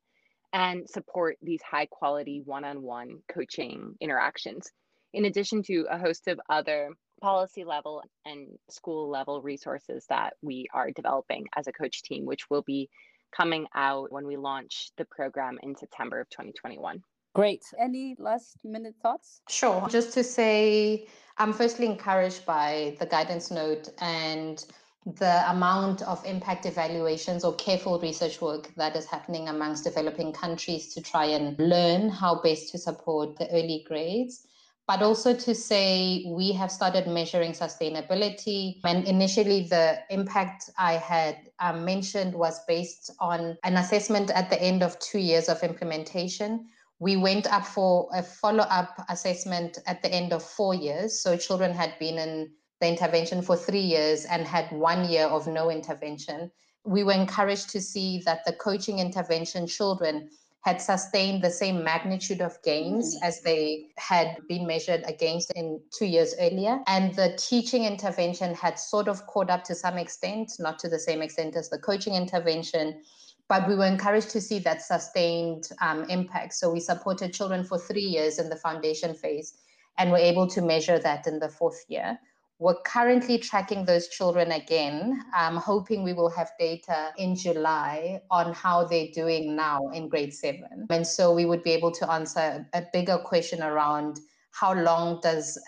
and 0.53 0.89
support 0.91 1.37
these 1.41 1.63
high 1.63 1.87
quality 1.87 2.43
one 2.45 2.65
on 2.65 2.83
one 2.83 3.19
coaching 3.33 3.95
interactions 4.01 4.73
in 5.13 5.25
addition 5.25 5.63
to 5.63 5.87
a 5.91 5.99
host 5.99 6.29
of 6.29 6.39
other 6.51 6.91
policy 7.21 7.65
level 7.65 8.03
and 8.25 8.59
school 8.69 9.09
level 9.09 9.43
resources 9.43 10.07
that 10.09 10.35
we 10.43 10.67
are 10.73 10.91
developing 10.91 11.47
as 11.57 11.67
a 11.67 11.73
coach 11.73 12.03
team, 12.03 12.25
which 12.25 12.51
will 12.51 12.63
be 12.63 12.89
coming 13.37 13.67
out 13.75 14.13
when 14.13 14.27
we 14.27 14.37
launch 14.37 14.91
the 14.97 15.05
program 15.05 15.59
in 15.63 15.75
September 15.77 16.21
of 16.21 16.31
2021. 16.31 17.03
Great. 17.35 17.65
Any 17.79 18.17
last 18.19 18.57
minute 18.65 18.95
thoughts? 19.03 19.41
Sure. 19.49 19.87
Just 19.91 20.15
to 20.15 20.25
say, 20.25 21.07
I'm 21.37 21.53
firstly 21.53 21.87
encouraged 21.87 22.47
by 22.47 22.97
the 22.99 23.05
guidance 23.05 23.51
note 23.51 23.91
and 24.01 24.65
the 25.05 25.49
amount 25.51 26.03
of 26.03 26.25
impact 26.25 26.67
evaluations 26.67 27.45
or 27.45 27.55
careful 27.57 28.01
research 28.01 28.41
work 28.41 28.73
that 28.77 28.97
is 28.97 29.07
happening 29.07 29.49
amongst 29.49 29.85
developing 29.85 30.33
countries 30.33 30.95
to 30.95 31.01
try 31.01 31.27
and 31.27 31.57
learn 31.59 32.09
how 32.09 32.41
best 32.41 32.73
to 32.73 32.79
support 32.79 33.37
the 33.37 33.49
early 33.51 33.85
grades 33.87 34.47
but 34.87 35.03
also 35.03 35.35
to 35.35 35.55
say 35.55 36.25
we 36.29 36.53
have 36.53 36.71
started 36.71 37.09
measuring 37.09 37.53
sustainability. 37.53 38.81
And 38.85 39.05
initially, 39.05 39.67
the 39.69 39.99
impact 40.11 40.71
I 40.79 40.93
had 40.95 41.51
um, 41.59 41.85
mentioned 41.85 42.35
was 42.35 42.61
based 42.69 43.11
on 43.19 43.59
an 43.65 43.77
assessment 43.77 44.31
at 44.31 44.49
the 44.49 44.63
end 44.63 44.83
of 44.83 44.99
two 45.01 45.19
years 45.19 45.49
of 45.49 45.63
implementation. 45.65 46.67
We 47.01 47.17
went 47.17 47.53
up 47.53 47.67
for 47.67 48.09
a 48.15 48.23
follow 48.23 48.65
up 48.65 49.05
assessment 49.09 49.79
at 49.87 50.03
the 50.03 50.13
end 50.13 50.33
of 50.33 50.43
four 50.43 50.75
years. 50.75 51.21
So 51.21 51.37
children 51.37 51.75
had 51.75 51.99
been 51.99 52.17
in 52.17 52.51
the 52.81 52.89
intervention 52.89 53.43
for 53.43 53.57
three 53.57 53.81
years 53.81 54.25
and 54.25 54.47
had 54.47 54.71
one 54.71 55.09
year 55.09 55.25
of 55.27 55.47
no 55.49 55.71
intervention. 55.71 56.51
We 56.85 57.03
were 57.03 57.13
encouraged 57.13 57.71
to 57.71 57.81
see 57.81 58.23
that 58.25 58.45
the 58.47 58.53
coaching 58.53 59.01
intervention 59.01 59.67
children 59.67 60.31
had 60.67 60.83
sustained 60.83 61.43
the 61.43 61.51
same 61.51 61.85
magnitude 61.85 62.41
of 62.41 62.61
gains 62.65 63.15
mm. 63.15 63.19
as 63.23 63.41
they 63.43 63.87
had 63.99 64.37
been 64.49 64.67
measured 64.67 65.05
against 65.07 65.53
in 65.53 65.81
two 65.97 66.07
years 66.07 66.35
earlier. 66.41 66.81
And 66.89 67.15
the 67.15 67.37
teaching 67.39 67.85
intervention 67.85 68.53
had 68.53 68.77
sort 68.77 69.07
of 69.07 69.25
caught 69.29 69.49
up 69.49 69.63
to 69.65 69.77
some 69.77 69.97
extent, 69.97 70.51
not 70.59 70.81
to 70.81 70.89
the 70.89 70.99
same 70.99 71.23
extent 71.23 71.55
as 71.55 71.71
the 71.71 71.79
coaching 71.79 72.17
intervention. 72.17 73.01
But 73.49 73.69
we 73.69 73.77
were 73.77 73.87
encouraged 73.87 74.31
to 74.31 74.41
see 74.41 74.59
that 74.61 74.83
sustained 74.83 75.69
um, 75.81 76.03
impact. 76.11 76.55
So 76.55 76.73
we 76.73 76.81
supported 76.81 77.33
children 77.33 77.63
for 77.63 77.79
three 77.79 78.09
years 78.17 78.41
in 78.41 78.49
the 78.49 78.57
foundation 78.57 79.15
phase 79.15 79.55
and 79.99 80.11
were 80.11 80.19
able 80.19 80.49
to 80.49 80.63
measure 80.63 80.99
that 80.99 81.29
in 81.29 81.39
the 81.39 81.49
fourth 81.49 81.85
year. 81.87 82.19
We're 82.59 82.81
currently 82.87 83.37
tracking 83.39 83.85
those 83.85 84.09
children 84.09 84.53
again. 84.53 85.23
I'm 85.35 85.57
hoping 85.57 86.03
we 86.03 86.15
will 86.15 86.31
have 86.31 86.51
data 86.59 87.13
in 87.19 87.37
July 87.37 88.23
on 88.31 88.55
how 88.55 88.85
they're 88.85 89.09
doing 89.13 89.55
now 89.55 89.89
in 89.93 90.09
grade 90.09 90.33
seven. 90.33 90.87
And 90.89 91.07
so 91.07 91.35
we 91.35 91.45
would 91.45 91.63
be 91.63 91.73
able 91.73 91.91
to 91.93 92.11
answer 92.11 92.67
a 92.73 92.83
bigger 92.95 93.19
question 93.19 93.63
around 93.63 94.21
how 94.53 94.73
long 94.73 95.21
does 95.23 95.59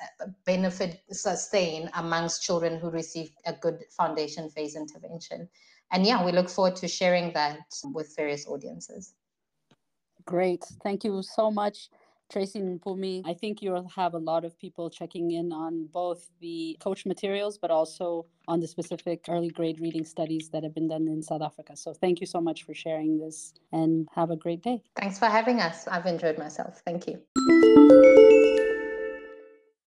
benefit 0.46 1.02
sustain 1.10 1.90
amongst 1.94 2.42
children 2.42 2.78
who 2.78 2.88
receive 2.88 3.32
a 3.44 3.52
good 3.52 3.84
foundation 3.90 4.48
phase 4.48 4.74
intervention. 4.74 5.46
And 5.92 6.06
yeah, 6.06 6.24
we 6.24 6.32
look 6.32 6.48
forward 6.48 6.76
to 6.76 6.88
sharing 6.88 7.34
that 7.34 7.60
with 7.84 8.16
various 8.16 8.46
audiences. 8.46 9.12
Great. 10.24 10.64
Thank 10.82 11.04
you 11.04 11.22
so 11.22 11.50
much. 11.50 11.90
Tracy 12.30 12.60
Mpumi, 12.60 13.22
I 13.24 13.34
think 13.34 13.62
you'll 13.62 13.88
have 13.88 14.14
a 14.14 14.18
lot 14.18 14.44
of 14.44 14.58
people 14.58 14.90
checking 14.90 15.30
in 15.32 15.52
on 15.52 15.88
both 15.92 16.30
the 16.40 16.76
coach 16.80 17.06
materials, 17.06 17.56
but 17.58 17.70
also 17.70 18.26
on 18.46 18.60
the 18.60 18.68
specific 18.68 19.24
early 19.28 19.48
grade 19.48 19.80
reading 19.80 20.04
studies 20.04 20.50
that 20.50 20.62
have 20.62 20.74
been 20.74 20.88
done 20.88 21.08
in 21.08 21.22
South 21.22 21.42
Africa. 21.42 21.76
So 21.76 21.94
thank 21.94 22.20
you 22.20 22.26
so 22.26 22.40
much 22.40 22.64
for 22.64 22.74
sharing 22.74 23.18
this 23.18 23.54
and 23.72 24.08
have 24.14 24.30
a 24.30 24.36
great 24.36 24.62
day. 24.62 24.82
Thanks 24.96 25.18
for 25.18 25.26
having 25.26 25.60
us. 25.60 25.88
I've 25.88 26.06
enjoyed 26.06 26.38
myself. 26.38 26.82
Thank 26.84 27.06
you. 27.08 28.26